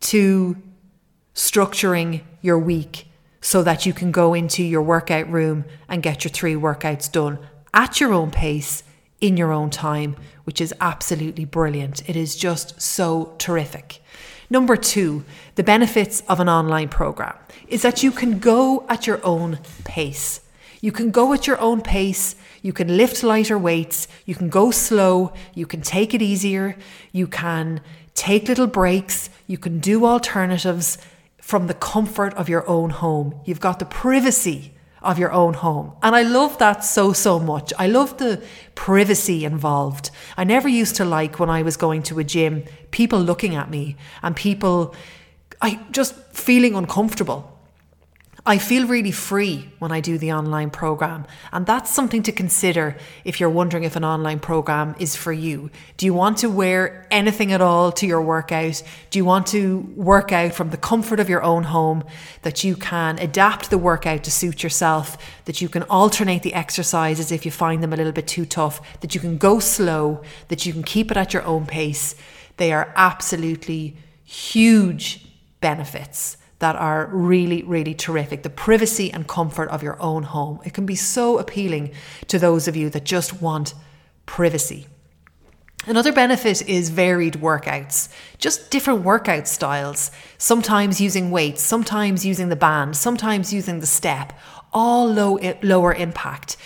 to 0.00 0.56
structuring 1.34 2.22
your 2.40 2.58
week 2.58 3.08
so 3.40 3.62
that 3.62 3.84
you 3.84 3.92
can 3.92 4.10
go 4.10 4.32
into 4.32 4.62
your 4.62 4.82
workout 4.82 5.30
room 5.30 5.64
and 5.88 6.02
get 6.02 6.24
your 6.24 6.30
three 6.30 6.54
workouts 6.54 7.10
done 7.10 7.38
at 7.74 8.00
your 8.00 8.12
own 8.12 8.30
pace 8.30 8.82
in 9.20 9.36
your 9.36 9.52
own 9.52 9.70
time, 9.70 10.16
which 10.44 10.60
is 10.60 10.74
absolutely 10.80 11.44
brilliant. 11.44 12.08
It 12.08 12.16
is 12.16 12.36
just 12.36 12.80
so 12.80 13.34
terrific. 13.38 14.00
Number 14.50 14.76
two, 14.76 15.24
the 15.56 15.64
benefits 15.64 16.22
of 16.28 16.40
an 16.40 16.48
online 16.48 16.88
program 16.88 17.36
is 17.68 17.82
that 17.82 18.02
you 18.02 18.10
can 18.10 18.38
go 18.38 18.86
at 18.88 19.06
your 19.06 19.24
own 19.24 19.58
pace. 19.84 20.40
You 20.80 20.92
can 20.92 21.10
go 21.10 21.32
at 21.32 21.46
your 21.46 21.58
own 21.60 21.80
pace. 21.80 22.36
You 22.64 22.72
can 22.72 22.96
lift 22.96 23.22
lighter 23.22 23.58
weights. 23.58 24.08
You 24.24 24.34
can 24.34 24.48
go 24.48 24.70
slow. 24.70 25.34
You 25.52 25.66
can 25.66 25.82
take 25.82 26.14
it 26.14 26.22
easier. 26.22 26.78
You 27.12 27.26
can 27.26 27.82
take 28.14 28.48
little 28.48 28.66
breaks. 28.66 29.28
You 29.46 29.58
can 29.58 29.80
do 29.80 30.06
alternatives 30.06 30.96
from 31.42 31.66
the 31.66 31.74
comfort 31.74 32.32
of 32.34 32.48
your 32.48 32.66
own 32.66 32.88
home. 32.88 33.38
You've 33.44 33.60
got 33.60 33.80
the 33.80 33.84
privacy 33.84 34.72
of 35.02 35.18
your 35.18 35.30
own 35.30 35.52
home. 35.52 35.92
And 36.02 36.16
I 36.16 36.22
love 36.22 36.56
that 36.56 36.82
so, 36.82 37.12
so 37.12 37.38
much. 37.38 37.70
I 37.78 37.86
love 37.86 38.16
the 38.16 38.42
privacy 38.74 39.44
involved. 39.44 40.10
I 40.38 40.44
never 40.44 40.66
used 40.66 40.96
to 40.96 41.04
like 41.04 41.38
when 41.38 41.50
I 41.50 41.60
was 41.60 41.76
going 41.76 42.02
to 42.04 42.18
a 42.18 42.24
gym, 42.24 42.64
people 42.92 43.20
looking 43.20 43.54
at 43.54 43.68
me 43.68 43.96
and 44.22 44.34
people, 44.34 44.94
I 45.60 45.80
just 45.90 46.14
feeling 46.32 46.74
uncomfortable. 46.74 47.53
I 48.46 48.58
feel 48.58 48.86
really 48.86 49.10
free 49.10 49.70
when 49.78 49.90
I 49.90 50.00
do 50.00 50.18
the 50.18 50.34
online 50.34 50.68
program. 50.68 51.24
And 51.50 51.64
that's 51.64 51.90
something 51.90 52.22
to 52.24 52.32
consider 52.32 52.94
if 53.24 53.40
you're 53.40 53.48
wondering 53.48 53.84
if 53.84 53.96
an 53.96 54.04
online 54.04 54.38
program 54.38 54.94
is 54.98 55.16
for 55.16 55.32
you. 55.32 55.70
Do 55.96 56.04
you 56.04 56.12
want 56.12 56.36
to 56.38 56.50
wear 56.50 57.06
anything 57.10 57.52
at 57.52 57.62
all 57.62 57.90
to 57.92 58.06
your 58.06 58.20
workout? 58.20 58.82
Do 59.08 59.18
you 59.18 59.24
want 59.24 59.46
to 59.48 59.78
work 59.96 60.30
out 60.30 60.52
from 60.52 60.68
the 60.68 60.76
comfort 60.76 61.20
of 61.20 61.30
your 61.30 61.42
own 61.42 61.62
home? 61.62 62.04
That 62.42 62.62
you 62.62 62.76
can 62.76 63.18
adapt 63.18 63.70
the 63.70 63.78
workout 63.78 64.24
to 64.24 64.30
suit 64.30 64.62
yourself? 64.62 65.16
That 65.46 65.62
you 65.62 65.70
can 65.70 65.84
alternate 65.84 66.42
the 66.42 66.52
exercises 66.52 67.32
if 67.32 67.46
you 67.46 67.50
find 67.50 67.82
them 67.82 67.94
a 67.94 67.96
little 67.96 68.12
bit 68.12 68.28
too 68.28 68.44
tough? 68.44 69.00
That 69.00 69.14
you 69.14 69.22
can 69.22 69.38
go 69.38 69.58
slow? 69.58 70.22
That 70.48 70.66
you 70.66 70.74
can 70.74 70.82
keep 70.82 71.10
it 71.10 71.16
at 71.16 71.32
your 71.32 71.44
own 71.44 71.64
pace? 71.64 72.14
They 72.58 72.74
are 72.74 72.92
absolutely 72.94 73.96
huge 74.22 75.26
benefits 75.62 76.36
that 76.58 76.76
are 76.76 77.08
really, 77.12 77.62
really 77.62 77.94
terrific. 77.94 78.42
The 78.42 78.50
privacy 78.50 79.12
and 79.12 79.26
comfort 79.26 79.68
of 79.70 79.82
your 79.82 80.00
own 80.00 80.22
home. 80.22 80.60
It 80.64 80.74
can 80.74 80.86
be 80.86 80.96
so 80.96 81.38
appealing 81.38 81.92
to 82.28 82.38
those 82.38 82.68
of 82.68 82.76
you 82.76 82.90
that 82.90 83.04
just 83.04 83.42
want 83.42 83.74
privacy. 84.26 84.86
Another 85.86 86.12
benefit 86.12 86.66
is 86.66 86.88
varied 86.88 87.34
workouts, 87.34 88.08
just 88.38 88.70
different 88.70 89.02
workout 89.02 89.46
styles. 89.46 90.10
Sometimes 90.38 91.00
using 91.00 91.30
weights, 91.30 91.60
sometimes 91.60 92.24
using 92.24 92.48
the 92.48 92.56
band, 92.56 92.96
sometimes 92.96 93.52
using 93.52 93.80
the 93.80 93.86
step, 93.86 94.32
all 94.72 95.06
low, 95.06 95.38
lower 95.62 95.92
impact 95.92 96.56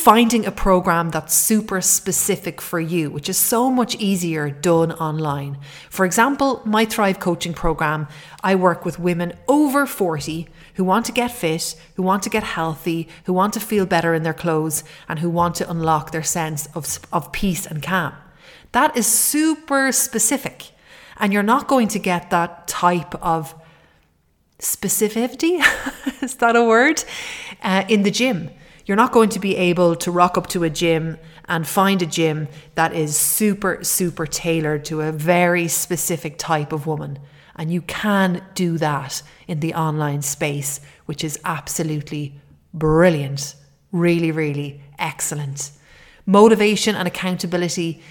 finding 0.00 0.46
a 0.46 0.50
program 0.50 1.10
that's 1.10 1.34
super 1.34 1.82
specific 1.82 2.58
for 2.58 2.80
you, 2.80 3.10
which 3.10 3.28
is 3.28 3.36
so 3.36 3.70
much 3.70 3.94
easier 3.96 4.48
done 4.48 4.92
online. 4.92 5.58
For 5.90 6.06
example, 6.06 6.62
my 6.64 6.86
Thrive 6.86 7.20
coaching 7.20 7.52
program, 7.52 8.08
I 8.42 8.54
work 8.54 8.86
with 8.86 8.98
women 8.98 9.34
over 9.46 9.84
40 9.84 10.48
who 10.76 10.84
want 10.84 11.04
to 11.04 11.12
get 11.12 11.30
fit, 11.30 11.74
who 11.96 12.02
want 12.02 12.22
to 12.22 12.30
get 12.30 12.42
healthy, 12.42 13.08
who 13.24 13.34
want 13.34 13.52
to 13.52 13.60
feel 13.60 13.84
better 13.84 14.14
in 14.14 14.22
their 14.22 14.32
clothes, 14.32 14.84
and 15.06 15.18
who 15.18 15.28
want 15.28 15.54
to 15.56 15.70
unlock 15.70 16.12
their 16.12 16.22
sense 16.22 16.66
of, 16.74 16.98
of 17.12 17.30
peace 17.30 17.66
and 17.66 17.82
calm. 17.82 18.14
That 18.72 18.96
is 18.96 19.06
super 19.06 19.92
specific. 19.92 20.70
And 21.18 21.30
you're 21.30 21.42
not 21.42 21.68
going 21.68 21.88
to 21.88 21.98
get 21.98 22.30
that 22.30 22.66
type 22.66 23.14
of 23.22 23.54
specificity, 24.60 25.62
is 26.22 26.36
that 26.36 26.56
a 26.56 26.64
word, 26.64 27.04
uh, 27.62 27.84
in 27.86 28.02
the 28.02 28.10
gym. 28.10 28.50
You're 28.90 28.96
not 28.96 29.12
going 29.12 29.28
to 29.28 29.38
be 29.38 29.54
able 29.54 29.94
to 29.94 30.10
rock 30.10 30.36
up 30.36 30.48
to 30.48 30.64
a 30.64 30.68
gym 30.68 31.16
and 31.48 31.64
find 31.64 32.02
a 32.02 32.06
gym 32.06 32.48
that 32.74 32.92
is 32.92 33.16
super, 33.16 33.84
super 33.84 34.26
tailored 34.26 34.84
to 34.86 35.02
a 35.02 35.12
very 35.12 35.68
specific 35.68 36.38
type 36.38 36.72
of 36.72 36.88
woman. 36.88 37.20
And 37.54 37.72
you 37.72 37.82
can 37.82 38.42
do 38.56 38.78
that 38.78 39.22
in 39.46 39.60
the 39.60 39.74
online 39.74 40.22
space, 40.22 40.80
which 41.06 41.22
is 41.22 41.38
absolutely 41.44 42.34
brilliant. 42.74 43.54
Really, 43.92 44.32
really 44.32 44.82
excellent. 44.98 45.70
Motivation 46.26 46.96
and 46.96 47.06
accountability 47.06 48.02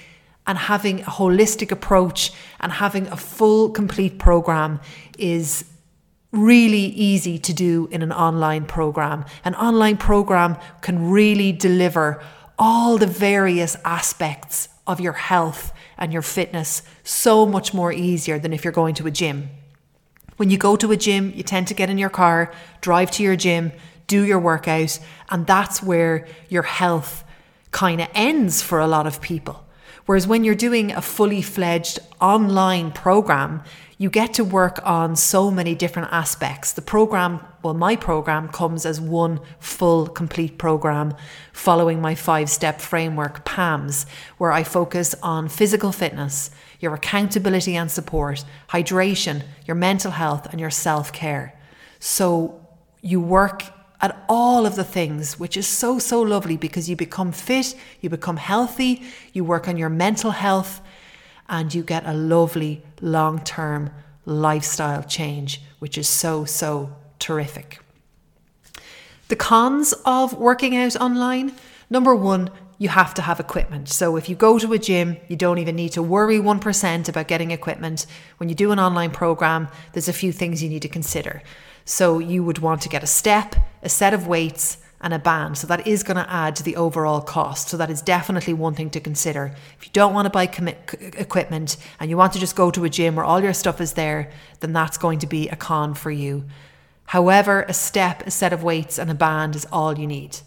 and 0.48 0.58
having 0.58 1.02
a 1.02 1.12
holistic 1.20 1.72
approach 1.72 2.32
and 2.62 2.72
having 2.72 3.06
a 3.08 3.18
full, 3.18 3.70
complete 3.70 4.18
program 4.18 4.80
is 5.18 5.66
really 6.32 6.86
easy 6.86 7.40
to 7.40 7.54
do 7.54 7.88
in 7.92 8.02
an 8.02 8.12
online 8.12 8.66
program. 8.66 9.26
An 9.44 9.56
online 9.56 9.98
program 9.98 10.58
can 10.82 11.10
really 11.10 11.52
deliver 11.52 12.22
all 12.58 12.98
the 12.98 13.08
various 13.08 13.76
aspects 13.86 14.70
of 14.86 15.00
your 15.00 15.14
health 15.14 15.72
and 15.98 16.14
your 16.14 16.22
fitness 16.22 16.82
so 17.04 17.46
much 17.46 17.74
more 17.74 17.92
easier 17.92 18.38
than 18.38 18.54
if 18.54 18.64
you're 18.64 18.74
going 18.74 18.96
to 18.96 19.08
a 19.08 19.12
gym. 19.12 19.50
When 20.38 20.50
you 20.50 20.58
go 20.58 20.76
to 20.76 20.92
a 20.92 20.98
gym, 20.98 21.34
you 21.36 21.44
tend 21.44 21.68
to 21.68 21.74
get 21.74 21.90
in 21.90 21.98
your 21.98 22.10
car, 22.10 22.54
drive 22.82 23.12
to 23.12 23.24
your 23.24 23.36
gym, 23.36 23.72
do 24.08 24.24
your 24.24 24.40
workout, 24.40 25.00
and 25.30 25.46
that's 25.46 25.84
where 25.84 26.28
your 26.48 26.64
health 26.64 27.24
kind 27.72 28.02
of 28.02 28.08
ends 28.14 28.62
for 28.62 28.80
a 28.80 28.88
lot 28.88 29.06
of 29.06 29.22
people. 29.22 29.66
Whereas 30.10 30.26
when 30.26 30.44
you're 30.44 30.56
doing 30.56 30.92
a 30.92 31.04
fully 31.04 31.44
fledged 31.44 32.00
online 32.20 32.92
program, 32.92 33.62
you 34.00 34.10
get 34.10 34.34
to 34.34 34.44
work 34.44 34.80
on 34.84 35.16
so 35.16 35.52
many 35.52 35.76
different 35.76 36.12
aspects. 36.12 36.74
The 36.74 36.82
program, 36.82 37.46
well, 37.62 37.76
my 37.76 37.96
program 37.96 38.48
comes 38.48 38.88
as 38.88 39.00
one 39.00 39.40
full, 39.60 40.08
complete 40.08 40.58
program 40.58 41.14
following 41.54 42.02
my 42.02 42.16
five 42.16 42.50
step 42.50 42.82
framework, 42.82 43.46
PAMS, 43.46 44.08
where 44.40 44.52
I 44.52 44.64
focus 44.64 45.14
on 45.22 45.48
physical 45.48 45.92
fitness, 45.92 46.50
your 46.80 46.96
accountability 46.96 47.76
and 47.76 47.92
support, 47.92 48.44
hydration, 48.70 49.44
your 49.68 49.76
mental 49.76 50.14
health, 50.14 50.48
and 50.50 50.60
your 50.60 50.72
self 50.72 51.14
care. 51.14 51.54
So 52.00 52.68
you 53.04 53.22
work 53.22 53.62
at 54.02 54.24
all 54.30 54.66
of 54.66 54.76
the 54.76 54.84
things, 54.84 55.40
which 55.40 55.58
is 55.58 55.68
so, 55.68 56.00
so 56.00 56.22
lovely 56.22 56.58
because 56.58 56.90
you 56.90 56.96
become 56.96 57.32
fit, 57.32 57.76
you 58.02 58.10
become 58.10 58.38
healthy, 58.38 59.04
you 59.34 59.44
work 59.44 59.68
on 59.68 59.78
your 59.78 59.90
mental 59.90 60.32
health, 60.32 60.82
and 61.50 61.74
you 61.74 61.84
get 61.84 62.06
a 62.06 62.14
lovely 62.14 62.82
long 63.02 63.44
term 63.44 63.90
lifestyle 64.26 65.04
change, 65.04 65.62
which 65.80 65.98
is 65.98 66.08
so, 66.08 66.46
so 66.46 66.96
terrific. 67.18 67.80
The 69.28 69.36
cons 69.36 69.94
of 70.06 70.34
working 70.34 70.76
out 70.76 70.96
online 70.96 71.54
number 71.90 72.16
one, 72.16 72.50
you 72.78 72.90
have 72.90 73.14
to 73.16 73.22
have 73.22 73.40
equipment. 73.40 73.90
So 73.90 74.16
if 74.16 74.30
you 74.30 74.36
go 74.36 74.58
to 74.58 74.74
a 74.74 74.80
gym, 74.80 75.18
you 75.28 75.36
don't 75.36 75.58
even 75.58 75.76
need 75.76 75.92
to 75.94 76.02
worry 76.02 76.38
1% 76.38 77.10
about 77.10 77.28
getting 77.28 77.52
equipment. 77.52 78.06
When 78.38 78.48
you 78.48 78.56
do 78.56 78.72
an 78.72 78.80
online 78.80 79.12
program, 79.12 79.68
there's 79.92 80.08
a 80.08 80.14
few 80.14 80.32
things 80.32 80.64
you 80.64 80.70
need 80.70 80.84
to 80.84 80.88
consider. 80.90 81.44
So 81.84 82.20
you 82.20 82.44
would 82.44 82.60
want 82.60 82.82
to 82.84 82.90
get 82.90 83.04
a 83.04 83.08
step, 83.08 83.56
a 83.82 83.90
set 83.90 84.14
of 84.14 84.28
weights, 84.28 84.78
and 85.02 85.14
a 85.14 85.20
band. 85.20 85.58
So 85.58 85.68
that 85.68 85.88
is 85.88 86.04
going 86.04 86.18
to 86.18 86.32
add 86.32 86.56
to 86.58 86.64
the 86.64 86.76
overall 86.76 87.22
cost. 87.22 87.70
So 87.70 87.78
that 87.78 87.90
is 87.90 88.02
definitely 88.02 88.54
one 88.54 88.76
thing 88.76 88.90
to 88.92 89.00
consider. 89.00 89.54
If 89.78 89.86
you 89.86 89.92
don't 89.94 90.14
want 90.14 90.26
to 90.26 90.30
buy 90.30 90.44
equipment 90.44 91.78
and 92.00 92.10
you 92.10 92.18
want 92.18 92.34
to 92.34 92.40
just 92.40 92.56
go 92.56 92.70
to 92.72 92.84
a 92.84 92.90
gym 92.90 93.16
where 93.16 93.26
all 93.26 93.42
your 93.42 93.54
stuff 93.54 93.80
is 93.80 93.94
there, 93.94 94.32
then 94.60 94.74
that's 94.74 94.98
going 94.98 95.20
to 95.20 95.28
be 95.28 95.48
a 95.50 95.56
con 95.56 95.94
for 95.94 96.12
you. 96.12 96.46
However, 97.06 97.64
a 97.64 97.74
step, 97.74 98.28
a 98.28 98.32
set 98.32 98.54
of 98.54 98.64
weights, 98.64 99.00
and 99.00 99.10
a 99.10 99.16
band 99.16 99.56
is 99.56 99.66
all 99.72 99.98
you 99.98 100.06
need. 100.06 100.38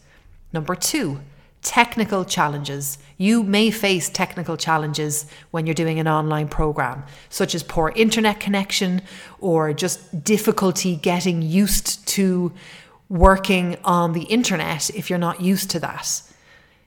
Number 0.53 0.75
two, 0.75 1.21
technical 1.63 2.25
challenges. 2.25 2.99
You 3.17 3.43
may 3.43 3.71
face 3.71 4.09
technical 4.09 4.57
challenges 4.57 5.27
when 5.51 5.67
you're 5.67 5.75
doing 5.75 5.99
an 5.99 6.07
online 6.07 6.49
program, 6.49 7.05
such 7.31 7.55
as 7.55 7.63
poor 7.63 7.93
internet 7.97 8.39
connection 8.39 9.03
or 9.41 9.73
just 9.73 10.23
difficulty 10.23 10.97
getting 10.97 11.41
used 11.41 12.07
to 12.09 12.53
working 13.13 13.77
on 13.85 14.15
the 14.15 14.23
internet 14.23 14.89
if 14.95 15.11
you're 15.11 15.19
not 15.19 15.39
used 15.39 15.69
to 15.69 15.79
that. 15.79 16.23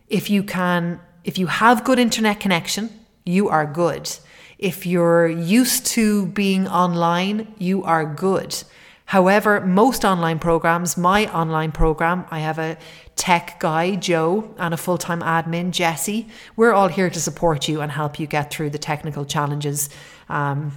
If 0.10 0.28
you 0.28 0.42
can, 0.42 1.00
if 1.24 1.38
you 1.38 1.46
have 1.46 1.84
good 1.84 2.00
internet 2.00 2.40
connection, 2.40 2.90
you 3.26 3.48
are 3.48 3.68
good. 3.68 4.10
If 4.58 4.88
you're 4.88 5.28
used 5.28 5.86
to 5.88 6.26
being 6.26 6.68
online, 6.68 7.54
you 7.60 7.84
are 7.84 8.06
good. 8.06 8.64
However, 9.06 9.62
most 9.62 10.04
online 10.04 10.40
programs, 10.40 10.98
my 10.98 11.32
online 11.32 11.72
program, 11.72 12.26
I 12.32 12.40
have 12.40 12.58
a 12.58 12.76
tech 13.16 13.60
guy, 13.60 13.96
Joe, 13.96 14.52
and 14.58 14.74
a 14.74 14.78
full 14.78 14.98
time 14.98 15.22
admin, 15.22 15.70
Jesse. 15.70 16.28
We're 16.56 16.74
all 16.74 16.88
here 16.88 17.12
to 17.12 17.20
support 17.20 17.68
you 17.68 17.82
and 17.82 17.92
help 17.92 18.20
you 18.20 18.26
get 18.26 18.50
through 18.50 18.72
the 18.72 18.80
technical 18.80 19.26
challenges. 19.26 19.90
Um, 20.28 20.72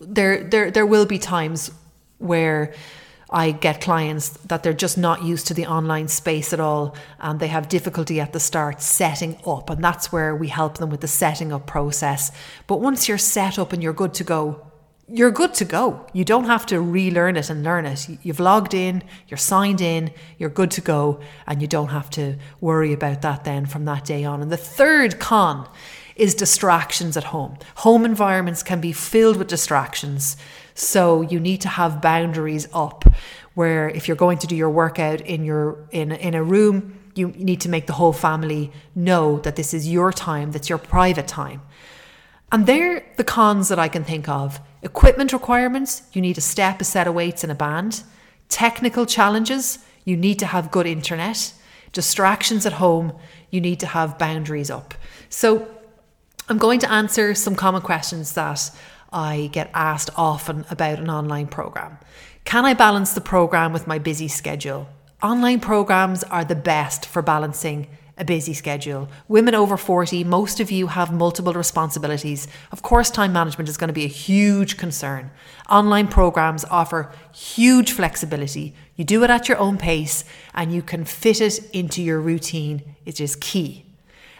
there, 0.00 0.44
there, 0.44 0.70
there 0.70 0.86
will 0.86 1.06
be 1.06 1.18
times 1.18 1.72
where 2.18 2.72
I 3.34 3.50
get 3.50 3.80
clients 3.80 4.28
that 4.28 4.62
they're 4.62 4.72
just 4.72 4.96
not 4.96 5.24
used 5.24 5.48
to 5.48 5.54
the 5.54 5.66
online 5.66 6.06
space 6.06 6.52
at 6.52 6.60
all 6.60 6.94
and 7.18 7.40
they 7.40 7.48
have 7.48 7.68
difficulty 7.68 8.20
at 8.20 8.32
the 8.32 8.38
start 8.38 8.80
setting 8.80 9.36
up. 9.44 9.68
And 9.70 9.82
that's 9.82 10.12
where 10.12 10.36
we 10.36 10.46
help 10.46 10.78
them 10.78 10.88
with 10.88 11.00
the 11.00 11.08
setting 11.08 11.52
up 11.52 11.66
process. 11.66 12.30
But 12.68 12.80
once 12.80 13.08
you're 13.08 13.18
set 13.18 13.58
up 13.58 13.72
and 13.72 13.82
you're 13.82 13.92
good 13.92 14.14
to 14.14 14.24
go, 14.24 14.70
you're 15.08 15.32
good 15.32 15.52
to 15.54 15.64
go. 15.64 16.06
You 16.12 16.24
don't 16.24 16.44
have 16.44 16.64
to 16.66 16.80
relearn 16.80 17.36
it 17.36 17.50
and 17.50 17.64
learn 17.64 17.86
it. 17.86 18.08
You've 18.22 18.38
logged 18.38 18.72
in, 18.72 19.02
you're 19.26 19.36
signed 19.36 19.80
in, 19.80 20.12
you're 20.38 20.48
good 20.48 20.70
to 20.70 20.80
go, 20.80 21.20
and 21.46 21.60
you 21.60 21.66
don't 21.66 21.88
have 21.88 22.10
to 22.10 22.36
worry 22.60 22.92
about 22.92 23.22
that 23.22 23.42
then 23.42 23.66
from 23.66 23.84
that 23.86 24.04
day 24.04 24.24
on. 24.24 24.42
And 24.42 24.50
the 24.52 24.56
third 24.56 25.18
con 25.18 25.68
is 26.14 26.36
distractions 26.36 27.16
at 27.16 27.24
home. 27.24 27.58
Home 27.78 28.04
environments 28.04 28.62
can 28.62 28.80
be 28.80 28.92
filled 28.92 29.36
with 29.36 29.48
distractions. 29.48 30.36
So 30.74 31.22
you 31.22 31.38
need 31.40 31.60
to 31.62 31.68
have 31.68 32.02
boundaries 32.02 32.68
up 32.72 33.04
where 33.54 33.88
if 33.88 34.08
you're 34.08 34.16
going 34.16 34.38
to 34.38 34.46
do 34.46 34.56
your 34.56 34.70
workout 34.70 35.20
in 35.20 35.44
your 35.44 35.86
in 35.90 36.12
in 36.12 36.34
a 36.34 36.42
room, 36.42 36.98
you 37.14 37.28
need 37.28 37.60
to 37.60 37.68
make 37.68 37.86
the 37.86 37.92
whole 37.92 38.12
family 38.12 38.72
know 38.94 39.38
that 39.40 39.56
this 39.56 39.72
is 39.72 39.88
your 39.88 40.12
time, 40.12 40.50
that's 40.50 40.68
your 40.68 40.78
private 40.78 41.28
time. 41.28 41.62
And 42.50 42.66
they're 42.66 43.04
the 43.16 43.24
cons 43.24 43.68
that 43.68 43.78
I 43.78 43.88
can 43.88 44.04
think 44.04 44.28
of. 44.28 44.60
Equipment 44.82 45.32
requirements, 45.32 46.02
you 46.12 46.20
need 46.20 46.38
a 46.38 46.42
step, 46.42 46.80
a 46.80 46.84
set 46.84 47.06
of 47.06 47.14
weights, 47.14 47.42
and 47.42 47.50
a 47.50 47.54
band. 47.54 48.02
Technical 48.48 49.06
challenges, 49.06 49.78
you 50.04 50.16
need 50.16 50.38
to 50.40 50.46
have 50.46 50.70
good 50.70 50.86
internet. 50.86 51.52
Distractions 51.92 52.66
at 52.66 52.74
home, 52.74 53.12
you 53.50 53.60
need 53.60 53.80
to 53.80 53.86
have 53.86 54.18
boundaries 54.18 54.70
up. 54.70 54.94
So 55.28 55.68
I'm 56.46 56.58
going 56.58 56.78
to 56.80 56.92
answer 56.92 57.34
some 57.34 57.54
common 57.54 57.80
questions 57.80 58.34
that 58.34 58.70
I 59.10 59.48
get 59.52 59.70
asked 59.72 60.10
often 60.14 60.66
about 60.68 60.98
an 60.98 61.08
online 61.08 61.46
program. 61.46 61.96
Can 62.44 62.66
I 62.66 62.74
balance 62.74 63.14
the 63.14 63.22
program 63.22 63.72
with 63.72 63.86
my 63.86 63.98
busy 63.98 64.28
schedule? 64.28 64.86
Online 65.22 65.58
programs 65.58 66.22
are 66.24 66.44
the 66.44 66.54
best 66.54 67.06
for 67.06 67.22
balancing 67.22 67.86
a 68.18 68.26
busy 68.26 68.52
schedule. 68.52 69.08
Women 69.26 69.54
over 69.54 69.78
40, 69.78 70.22
most 70.24 70.60
of 70.60 70.70
you 70.70 70.88
have 70.88 71.10
multiple 71.10 71.54
responsibilities. 71.54 72.46
Of 72.70 72.82
course, 72.82 73.10
time 73.10 73.32
management 73.32 73.70
is 73.70 73.78
going 73.78 73.88
to 73.88 73.94
be 73.94 74.04
a 74.04 74.08
huge 74.08 74.76
concern. 74.76 75.30
Online 75.70 76.08
programs 76.08 76.66
offer 76.66 77.10
huge 77.32 77.90
flexibility. 77.90 78.74
You 78.96 79.04
do 79.04 79.24
it 79.24 79.30
at 79.30 79.48
your 79.48 79.56
own 79.56 79.78
pace 79.78 80.24
and 80.52 80.74
you 80.74 80.82
can 80.82 81.06
fit 81.06 81.40
it 81.40 81.70
into 81.72 82.02
your 82.02 82.20
routine, 82.20 82.96
It 83.06 83.18
is 83.18 83.34
key. 83.34 83.86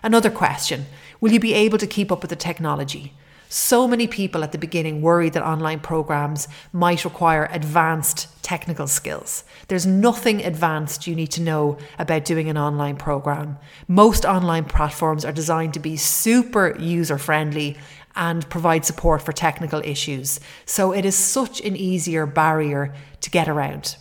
Another 0.03 0.31
question 0.31 0.85
Will 1.25 1.33
you 1.33 1.41
be 1.41 1.55
able 1.55 1.79
to 1.79 1.87
keep 1.87 2.13
up 2.13 2.21
with 2.21 2.29
the 2.29 2.37
technology? 2.37 3.15
So 3.49 3.89
many 3.89 4.07
people 4.07 4.45
at 4.45 4.53
the 4.53 4.59
beginning 4.59 5.01
worried 5.01 5.33
that 5.33 5.43
online 5.43 5.81
programs 5.81 6.49
might 6.71 7.03
require 7.03 7.49
advanced 7.51 8.29
technical 8.43 8.87
skills. 8.87 9.43
There's 9.69 9.87
nothing 9.87 10.45
advanced 10.45 11.07
you 11.07 11.15
need 11.15 11.31
to 11.31 11.41
know 11.41 11.79
about 11.99 12.27
doing 12.27 12.51
an 12.51 12.59
online 12.59 12.97
program. 12.97 13.57
Most 13.89 14.27
online 14.27 14.67
platforms 14.67 15.25
are 15.25 15.33
designed 15.33 15.73
to 15.73 15.81
be 15.81 15.97
super 15.97 16.77
user 16.79 17.17
friendly 17.17 17.79
and 18.15 18.47
provide 18.51 18.85
support 18.85 19.23
for 19.23 19.33
technical 19.33 19.81
issues. 19.81 20.41
So 20.67 20.93
it 20.93 21.07
is 21.07 21.17
such 21.17 21.63
an 21.63 21.75
easier 21.75 22.27
barrier 22.27 22.95
to 23.23 23.31
get 23.31 23.49
around. 23.49 23.97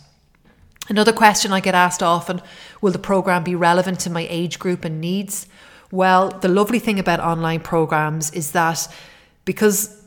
Another 0.90 1.14
question 1.14 1.54
I 1.54 1.60
get 1.60 1.74
asked 1.74 2.02
often 2.02 2.42
will 2.82 2.92
the 2.92 2.98
program 2.98 3.44
be 3.44 3.54
relevant 3.54 4.00
to 4.00 4.10
my 4.10 4.26
age 4.28 4.58
group 4.58 4.84
and 4.84 5.00
needs? 5.00 5.46
Well, 5.94 6.30
the 6.30 6.48
lovely 6.48 6.80
thing 6.80 6.98
about 6.98 7.20
online 7.20 7.60
programs 7.60 8.32
is 8.32 8.50
that 8.50 8.88
because 9.44 10.02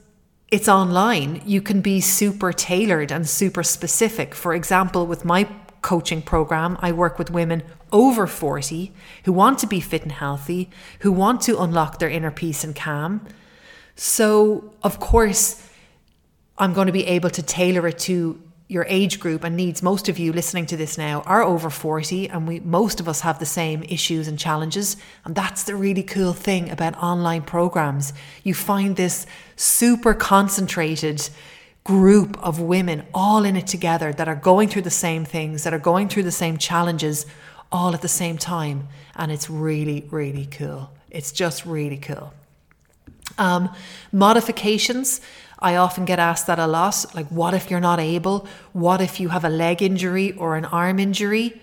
it's 0.51 0.67
online, 0.67 1.41
you 1.45 1.61
can 1.61 1.79
be 1.79 2.01
super 2.01 2.51
tailored 2.51 3.09
and 3.09 3.25
super 3.25 3.63
specific. 3.63 4.35
For 4.35 4.53
example, 4.53 5.07
with 5.07 5.23
my 5.23 5.47
coaching 5.81 6.21
program, 6.21 6.77
I 6.81 6.91
work 6.91 7.17
with 7.17 7.31
women 7.31 7.63
over 7.93 8.27
40 8.27 8.91
who 9.23 9.31
want 9.31 9.59
to 9.59 9.67
be 9.67 9.79
fit 9.79 10.03
and 10.03 10.11
healthy, 10.11 10.69
who 10.99 11.11
want 11.13 11.39
to 11.43 11.57
unlock 11.57 11.99
their 11.99 12.09
inner 12.09 12.31
peace 12.31 12.65
and 12.65 12.75
calm. 12.75 13.25
So, 13.95 14.73
of 14.83 14.99
course, 14.99 15.65
I'm 16.57 16.73
going 16.73 16.87
to 16.87 16.91
be 16.91 17.05
able 17.05 17.29
to 17.29 17.41
tailor 17.41 17.87
it 17.87 17.99
to 17.99 18.41
your 18.67 18.85
age 18.89 19.19
group 19.19 19.43
and 19.43 19.55
needs 19.55 19.81
most 19.81 20.09
of 20.09 20.19
you 20.19 20.33
listening 20.33 20.65
to 20.65 20.75
this 20.75 20.97
now 20.97 21.21
are 21.21 21.41
over 21.41 21.69
40 21.69 22.29
and 22.29 22.47
we 22.47 22.59
most 22.59 22.99
of 22.99 23.07
us 23.07 23.21
have 23.21 23.39
the 23.39 23.45
same 23.45 23.83
issues 23.83 24.27
and 24.27 24.37
challenges. 24.37 24.97
And 25.23 25.33
that's 25.35 25.63
the 25.63 25.75
really 25.75 26.03
cool 26.03 26.33
thing 26.33 26.69
about 26.69 27.01
online 27.01 27.43
programs. 27.43 28.11
You 28.43 28.53
find 28.53 28.95
this 28.95 29.25
super 29.55 30.13
concentrated 30.13 31.29
group 31.85 32.37
of 32.43 32.59
women 32.59 33.05
all 33.13 33.45
in 33.45 33.55
it 33.55 33.67
together 33.67 34.11
that 34.11 34.27
are 34.27 34.35
going 34.35 34.67
through 34.67 34.81
the 34.81 34.89
same 34.89 35.23
things 35.23 35.63
that 35.63 35.73
are 35.73 35.79
going 35.79 36.09
through 36.09 36.23
the 36.23 36.31
same 36.31 36.57
challenges 36.57 37.25
all 37.71 37.93
at 37.93 38.01
the 38.01 38.09
same 38.09 38.37
time. 38.37 38.89
And 39.15 39.31
it's 39.31 39.49
really 39.49 40.05
really 40.11 40.45
cool. 40.45 40.91
It's 41.09 41.31
just 41.31 41.65
really 41.65 41.97
cool 41.97 42.33
um, 43.37 43.69
modifications 44.11 45.21
I 45.59 45.75
often 45.75 46.05
get 46.05 46.19
asked 46.19 46.47
that 46.47 46.59
a 46.59 46.67
lot 46.67 47.05
like, 47.15 47.27
what 47.27 47.53
if 47.53 47.71
you're 47.71 47.79
not 47.79 47.99
able? 47.99 48.47
What 48.73 49.01
if 49.01 49.19
you 49.19 49.29
have 49.29 49.43
a 49.43 49.49
leg 49.49 49.81
injury 49.81 50.33
or 50.33 50.55
an 50.55 50.65
arm 50.65 50.99
injury? 50.99 51.59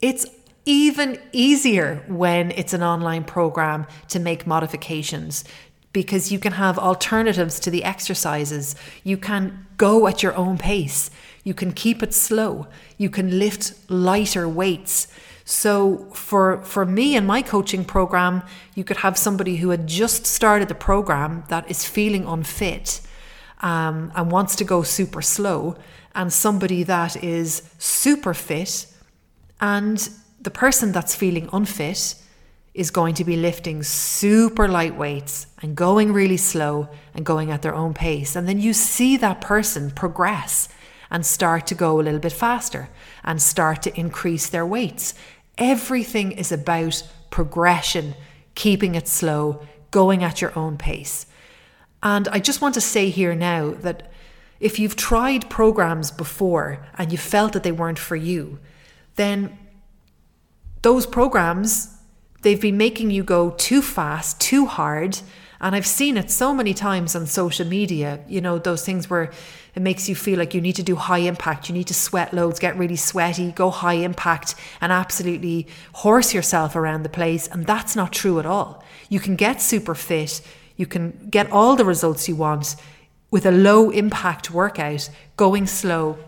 It's 0.00 0.26
even 0.64 1.18
easier 1.32 2.04
when 2.06 2.52
it's 2.52 2.72
an 2.72 2.82
online 2.82 3.24
program 3.24 3.86
to 4.08 4.20
make 4.20 4.46
modifications 4.46 5.44
because 5.92 6.30
you 6.30 6.38
can 6.38 6.52
have 6.52 6.78
alternatives 6.78 7.58
to 7.60 7.70
the 7.70 7.84
exercises. 7.84 8.76
You 9.02 9.16
can 9.16 9.66
go 9.76 10.06
at 10.06 10.22
your 10.22 10.34
own 10.36 10.56
pace. 10.56 11.10
You 11.42 11.52
can 11.52 11.72
keep 11.72 12.02
it 12.02 12.14
slow. 12.14 12.68
You 12.96 13.10
can 13.10 13.38
lift 13.38 13.74
lighter 13.90 14.48
weights. 14.48 15.08
So 15.44 16.08
for 16.14 16.62
for 16.62 16.84
me 16.86 17.16
and 17.16 17.26
my 17.26 17.42
coaching 17.42 17.84
program, 17.84 18.42
you 18.74 18.84
could 18.84 18.98
have 18.98 19.18
somebody 19.18 19.56
who 19.56 19.70
had 19.70 19.86
just 19.86 20.26
started 20.26 20.68
the 20.68 20.74
program 20.74 21.44
that 21.48 21.70
is 21.70 21.84
feeling 21.84 22.24
unfit 22.26 23.00
um, 23.60 24.12
and 24.14 24.30
wants 24.30 24.56
to 24.56 24.64
go 24.64 24.82
super 24.82 25.22
slow, 25.22 25.76
and 26.14 26.32
somebody 26.32 26.82
that 26.84 27.22
is 27.22 27.62
super 27.78 28.34
fit, 28.34 28.86
and 29.60 30.10
the 30.40 30.50
person 30.50 30.92
that's 30.92 31.14
feeling 31.14 31.48
unfit 31.52 32.16
is 32.74 32.90
going 32.90 33.14
to 33.14 33.24
be 33.24 33.36
lifting 33.36 33.82
super 33.82 34.66
light 34.66 34.96
weights 34.96 35.46
and 35.60 35.76
going 35.76 36.12
really 36.12 36.38
slow 36.38 36.88
and 37.14 37.26
going 37.26 37.50
at 37.50 37.62
their 37.62 37.74
own 37.74 37.92
pace. 37.92 38.34
And 38.34 38.48
then 38.48 38.58
you 38.58 38.72
see 38.72 39.16
that 39.18 39.40
person 39.40 39.90
progress 39.90 40.68
and 41.10 41.26
start 41.26 41.66
to 41.66 41.74
go 41.74 42.00
a 42.00 42.02
little 42.02 42.18
bit 42.18 42.32
faster 42.32 42.88
and 43.24 43.40
start 43.40 43.82
to 43.82 43.98
increase 43.98 44.48
their 44.48 44.66
weights. 44.66 45.14
Everything 45.58 46.32
is 46.32 46.50
about 46.52 47.02
progression, 47.30 48.14
keeping 48.54 48.94
it 48.94 49.08
slow, 49.08 49.66
going 49.90 50.24
at 50.24 50.40
your 50.40 50.56
own 50.58 50.76
pace. 50.76 51.26
And 52.02 52.26
I 52.28 52.38
just 52.40 52.60
want 52.60 52.74
to 52.74 52.80
say 52.80 53.10
here 53.10 53.34
now 53.34 53.70
that 53.70 54.10
if 54.58 54.78
you've 54.78 54.96
tried 54.96 55.50
programs 55.50 56.10
before 56.10 56.86
and 56.96 57.12
you 57.12 57.18
felt 57.18 57.52
that 57.52 57.62
they 57.62 57.72
weren't 57.72 57.98
for 57.98 58.16
you, 58.16 58.58
then 59.16 59.58
those 60.82 61.06
programs, 61.06 61.96
they've 62.42 62.60
been 62.60 62.76
making 62.76 63.10
you 63.10 63.22
go 63.22 63.50
too 63.50 63.82
fast, 63.82 64.40
too 64.40 64.66
hard. 64.66 65.20
And 65.62 65.76
I've 65.76 65.86
seen 65.86 66.16
it 66.16 66.28
so 66.28 66.52
many 66.52 66.74
times 66.74 67.14
on 67.14 67.26
social 67.26 67.66
media, 67.66 68.18
you 68.26 68.40
know, 68.40 68.58
those 68.58 68.84
things 68.84 69.08
where 69.08 69.30
it 69.76 69.80
makes 69.80 70.08
you 70.08 70.16
feel 70.16 70.36
like 70.38 70.54
you 70.54 70.60
need 70.60 70.74
to 70.74 70.82
do 70.82 70.96
high 70.96 71.18
impact, 71.18 71.68
you 71.68 71.74
need 71.74 71.86
to 71.86 71.94
sweat 71.94 72.34
loads, 72.34 72.58
get 72.58 72.76
really 72.76 72.96
sweaty, 72.96 73.52
go 73.52 73.70
high 73.70 73.94
impact, 73.94 74.56
and 74.80 74.90
absolutely 74.90 75.68
horse 75.92 76.34
yourself 76.34 76.74
around 76.74 77.04
the 77.04 77.08
place. 77.08 77.46
And 77.46 77.64
that's 77.64 77.94
not 77.94 78.12
true 78.12 78.40
at 78.40 78.44
all. 78.44 78.84
You 79.08 79.20
can 79.20 79.36
get 79.36 79.62
super 79.62 79.94
fit, 79.94 80.42
you 80.76 80.86
can 80.86 81.28
get 81.30 81.50
all 81.52 81.76
the 81.76 81.84
results 81.84 82.28
you 82.28 82.34
want 82.34 82.74
with 83.30 83.46
a 83.46 83.52
low 83.52 83.90
impact 83.90 84.50
workout, 84.50 85.08
going 85.36 85.68
slow 85.68 86.18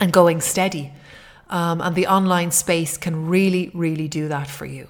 and 0.00 0.12
going 0.12 0.40
steady. 0.40 0.92
Um, 1.48 1.80
and 1.80 1.94
the 1.94 2.08
online 2.08 2.50
space 2.50 2.96
can 2.96 3.26
really, 3.26 3.70
really 3.74 4.08
do 4.08 4.26
that 4.28 4.48
for 4.48 4.66
you. 4.66 4.88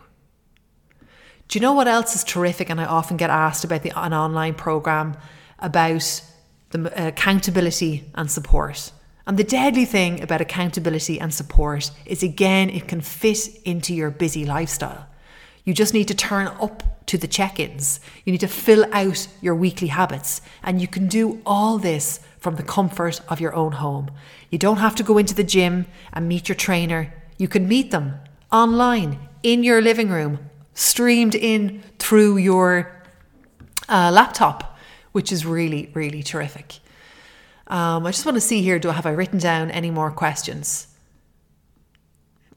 Do 1.50 1.58
you 1.58 1.62
know 1.62 1.72
what 1.72 1.88
else 1.88 2.14
is 2.14 2.22
terrific? 2.22 2.70
And 2.70 2.80
I 2.80 2.84
often 2.84 3.16
get 3.16 3.28
asked 3.28 3.64
about 3.64 3.82
the, 3.82 3.90
an 4.00 4.14
online 4.14 4.54
program 4.54 5.16
about 5.58 6.22
the 6.70 6.78
uh, 6.96 7.08
accountability 7.08 8.04
and 8.14 8.30
support. 8.30 8.92
And 9.26 9.36
the 9.36 9.42
deadly 9.42 9.84
thing 9.84 10.22
about 10.22 10.40
accountability 10.40 11.18
and 11.18 11.34
support 11.34 11.90
is 12.06 12.22
again, 12.22 12.70
it 12.70 12.86
can 12.86 13.00
fit 13.00 13.48
into 13.64 13.92
your 13.92 14.12
busy 14.12 14.44
lifestyle. 14.44 15.08
You 15.64 15.74
just 15.74 15.92
need 15.92 16.06
to 16.06 16.14
turn 16.14 16.46
up 16.46 16.84
to 17.06 17.18
the 17.18 17.26
check 17.26 17.58
ins. 17.58 17.98
You 18.24 18.30
need 18.30 18.42
to 18.42 18.46
fill 18.46 18.86
out 18.92 19.26
your 19.40 19.56
weekly 19.56 19.88
habits. 19.88 20.42
And 20.62 20.80
you 20.80 20.86
can 20.86 21.08
do 21.08 21.42
all 21.44 21.78
this 21.78 22.20
from 22.38 22.54
the 22.54 22.62
comfort 22.62 23.22
of 23.28 23.40
your 23.40 23.56
own 23.56 23.72
home. 23.72 24.12
You 24.50 24.58
don't 24.58 24.76
have 24.76 24.94
to 24.94 25.02
go 25.02 25.18
into 25.18 25.34
the 25.34 25.42
gym 25.42 25.86
and 26.12 26.28
meet 26.28 26.48
your 26.48 26.54
trainer. 26.54 27.12
You 27.38 27.48
can 27.48 27.66
meet 27.66 27.90
them 27.90 28.20
online 28.52 29.18
in 29.42 29.64
your 29.64 29.82
living 29.82 30.10
room, 30.10 30.49
streamed 30.74 31.34
in 31.34 31.82
through 31.98 32.38
your 32.38 33.02
uh, 33.88 34.10
laptop, 34.12 34.78
which 35.12 35.32
is 35.32 35.44
really, 35.44 35.90
really 35.94 36.22
terrific. 36.22 36.78
Um, 37.66 38.06
I 38.06 38.10
just 38.10 38.26
want 38.26 38.36
to 38.36 38.40
see 38.40 38.62
here 38.62 38.78
do 38.78 38.90
I 38.90 38.92
have 38.92 39.06
I 39.06 39.10
written 39.10 39.38
down 39.38 39.70
any 39.70 39.90
more 39.90 40.10
questions? 40.10 40.88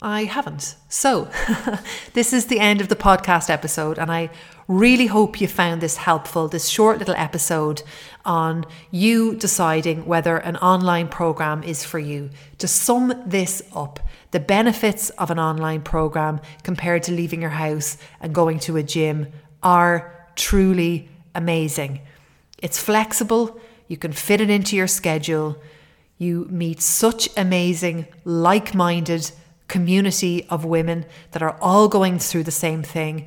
I 0.04 0.24
haven't. 0.24 0.76
So, 0.90 1.30
this 2.12 2.34
is 2.34 2.44
the 2.46 2.60
end 2.60 2.82
of 2.82 2.88
the 2.88 2.94
podcast 2.94 3.48
episode, 3.48 3.98
and 3.98 4.12
I 4.12 4.28
really 4.68 5.06
hope 5.06 5.40
you 5.40 5.48
found 5.48 5.80
this 5.80 5.96
helpful. 5.96 6.46
This 6.46 6.68
short 6.68 6.98
little 6.98 7.14
episode 7.16 7.82
on 8.22 8.66
you 8.90 9.34
deciding 9.34 10.04
whether 10.04 10.36
an 10.36 10.58
online 10.58 11.08
program 11.08 11.62
is 11.62 11.86
for 11.86 11.98
you. 11.98 12.28
To 12.58 12.68
sum 12.68 13.14
this 13.24 13.62
up, 13.74 13.98
the 14.32 14.40
benefits 14.40 15.08
of 15.08 15.30
an 15.30 15.38
online 15.38 15.80
program 15.80 16.38
compared 16.62 17.02
to 17.04 17.12
leaving 17.12 17.40
your 17.40 17.56
house 17.56 17.96
and 18.20 18.34
going 18.34 18.58
to 18.60 18.76
a 18.76 18.82
gym 18.82 19.28
are 19.62 20.28
truly 20.36 21.08
amazing. 21.34 22.02
It's 22.58 22.78
flexible, 22.78 23.58
you 23.88 23.96
can 23.96 24.12
fit 24.12 24.42
it 24.42 24.50
into 24.50 24.76
your 24.76 24.86
schedule. 24.86 25.56
You 26.18 26.46
meet 26.50 26.82
such 26.82 27.30
amazing, 27.38 28.06
like 28.24 28.74
minded 28.74 29.32
community 29.68 30.46
of 30.50 30.64
women 30.64 31.06
that 31.32 31.42
are 31.42 31.56
all 31.60 31.88
going 31.88 32.18
through 32.18 32.44
the 32.44 32.50
same 32.50 32.82
thing. 32.82 33.26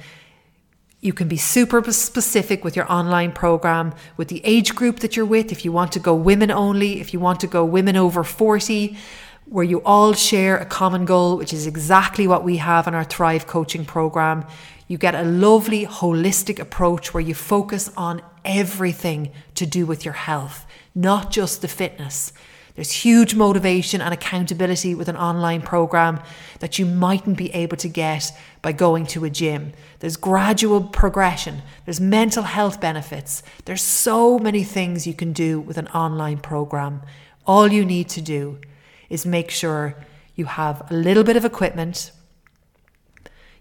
You 0.99 1.13
can 1.13 1.27
be 1.27 1.37
super 1.37 1.81
specific 1.91 2.63
with 2.63 2.75
your 2.75 2.91
online 2.91 3.31
program, 3.31 3.93
with 4.17 4.29
the 4.29 4.41
age 4.43 4.75
group 4.75 4.99
that 4.99 5.15
you're 5.15 5.25
with. 5.25 5.51
If 5.51 5.63
you 5.63 5.71
want 5.71 5.91
to 5.93 5.99
go 5.99 6.15
women 6.15 6.51
only, 6.51 6.99
if 6.99 7.13
you 7.13 7.19
want 7.19 7.39
to 7.41 7.47
go 7.47 7.63
women 7.63 7.95
over 7.95 8.23
40, 8.23 8.97
where 9.45 9.63
you 9.63 9.81
all 9.83 10.13
share 10.13 10.57
a 10.57 10.65
common 10.65 11.05
goal, 11.05 11.37
which 11.37 11.53
is 11.53 11.67
exactly 11.67 12.27
what 12.27 12.43
we 12.43 12.57
have 12.57 12.87
in 12.87 12.93
our 12.93 13.03
Thrive 13.03 13.47
coaching 13.47 13.85
program. 13.85 14.45
You 14.87 14.97
get 14.97 15.15
a 15.15 15.23
lovely 15.23 15.85
holistic 15.85 16.59
approach 16.59 17.13
where 17.13 17.21
you 17.21 17.33
focus 17.33 17.91
on 17.95 18.21
everything 18.43 19.31
to 19.55 19.65
do 19.65 19.85
with 19.85 20.03
your 20.03 20.13
health, 20.13 20.65
not 20.95 21.31
just 21.31 21.61
the 21.61 21.67
fitness. 21.67 22.33
There's 22.77 22.91
huge 22.91 23.33
motivation 23.33 24.01
and 24.01 24.13
accountability 24.13 24.93
with 24.93 25.09
an 25.09 25.17
online 25.17 25.63
program 25.63 26.21
that 26.59 26.77
you 26.77 26.85
mightn't 26.85 27.35
be 27.35 27.51
able 27.51 27.75
to 27.77 27.89
get 27.89 28.31
by 28.61 28.71
going 28.71 29.07
to 29.07 29.25
a 29.25 29.31
gym. 29.31 29.73
There's 29.97 30.15
gradual 30.15 30.83
progression, 30.83 31.63
there's 31.85 31.99
mental 31.99 32.43
health 32.43 32.79
benefits. 32.79 33.41
There's 33.65 33.81
so 33.81 34.37
many 34.37 34.63
things 34.63 35.07
you 35.07 35.15
can 35.15 35.33
do 35.33 35.59
with 35.59 35.79
an 35.79 35.87
online 35.87 36.37
program. 36.37 37.01
All 37.47 37.67
you 37.67 37.83
need 37.83 38.09
to 38.09 38.21
do 38.21 38.59
is 39.09 39.25
make 39.25 39.49
sure 39.49 39.95
you 40.35 40.45
have 40.45 40.91
a 40.91 40.93
little 40.93 41.23
bit 41.23 41.35
of 41.35 41.45
equipment, 41.45 42.11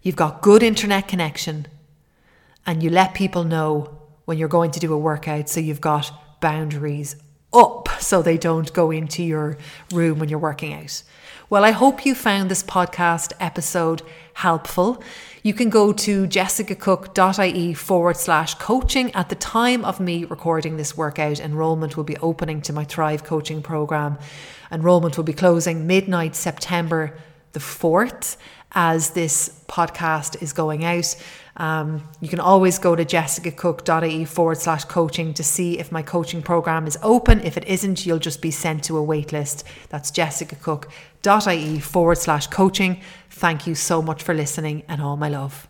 you've 0.03 0.15
got 0.15 0.43
good 0.43 0.63
internet 0.63 1.09
connection, 1.09 1.69
and 2.67 2.83
you 2.83 2.91
let 2.91 3.15
people 3.15 3.45
know 3.45 3.99
when 4.27 4.37
you're 4.37 4.47
going 4.47 4.73
to 4.73 4.81
do 4.81 4.93
a 4.93 4.99
workout 4.99 5.49
so 5.49 5.59
you've 5.59 5.81
got 5.81 6.13
boundaries 6.43 7.17
up 7.57 7.89
so 8.01 8.23
they 8.23 8.39
don't 8.39 8.73
go 8.73 8.91
into 8.91 9.23
your 9.23 9.57
room 9.93 10.19
when 10.19 10.29
you're 10.29 10.39
working 10.39 10.75
out. 10.75 11.03
Well, 11.49 11.65
I 11.65 11.71
hope 11.71 12.05
you 12.05 12.15
found 12.15 12.51
this 12.51 12.63
podcast 12.63 13.33
episode 13.39 14.03
helpful. 14.35 15.03
You 15.45 15.55
can 15.55 15.71
go 15.71 15.93
to 15.93 16.27
jessicacooke.ie 16.27 17.75
forward 17.75 18.17
slash 18.17 18.55
coaching. 18.55 19.15
At 19.15 19.29
the 19.29 19.37
time 19.37 19.85
of 19.85 20.01
me 20.01 20.25
recording 20.25 20.77
this 20.77 20.97
workout, 20.97 21.39
enrollment 21.39 21.97
will 21.97 22.05
be 22.05 22.17
opening 22.17 22.63
to 22.63 22.73
my 22.73 22.85
Thrive 22.85 23.23
coaching 23.23 23.63
program. 23.63 24.19
Enrollment 24.73 25.17
will 25.17 25.25
be 25.25 25.33
closing 25.33 25.87
midnight 25.87 26.35
September 26.35 27.17
the 27.53 27.61
4th 27.61 28.37
as 28.73 29.11
this 29.11 29.63
podcast 29.69 30.43
is 30.43 30.53
going 30.53 30.85
out. 30.85 31.15
Um, 31.57 32.07
you 32.21 32.29
can 32.29 32.41
always 32.41 32.79
go 32.79 32.95
to 32.95 33.05
jessicacooke.ie 33.05 34.25
forward 34.27 34.59
slash 34.59 34.85
coaching 34.85 35.33
to 35.35 35.43
see 35.43 35.79
if 35.79 35.91
my 35.91 36.03
coaching 36.03 36.43
program 36.43 36.87
is 36.87 36.99
open. 37.03 37.41
If 37.41 37.57
it 37.57 37.65
isn't, 37.67 38.05
you'll 38.05 38.19
just 38.19 38.43
be 38.43 38.51
sent 38.51 38.85
to 38.85 38.99
a 38.99 39.07
waitlist. 39.07 39.65
That's 39.89 40.11
jessicacooke.ie 40.11 41.81
forward 41.81 42.19
slash 42.19 42.47
coaching. 42.49 43.01
Thank 43.31 43.67
you 43.67 43.75
so 43.75 44.03
much 44.03 44.23
for 44.23 44.35
listening 44.35 44.83
and 44.89 45.01
all 45.01 45.17
my 45.17 45.29
love. 45.29 45.69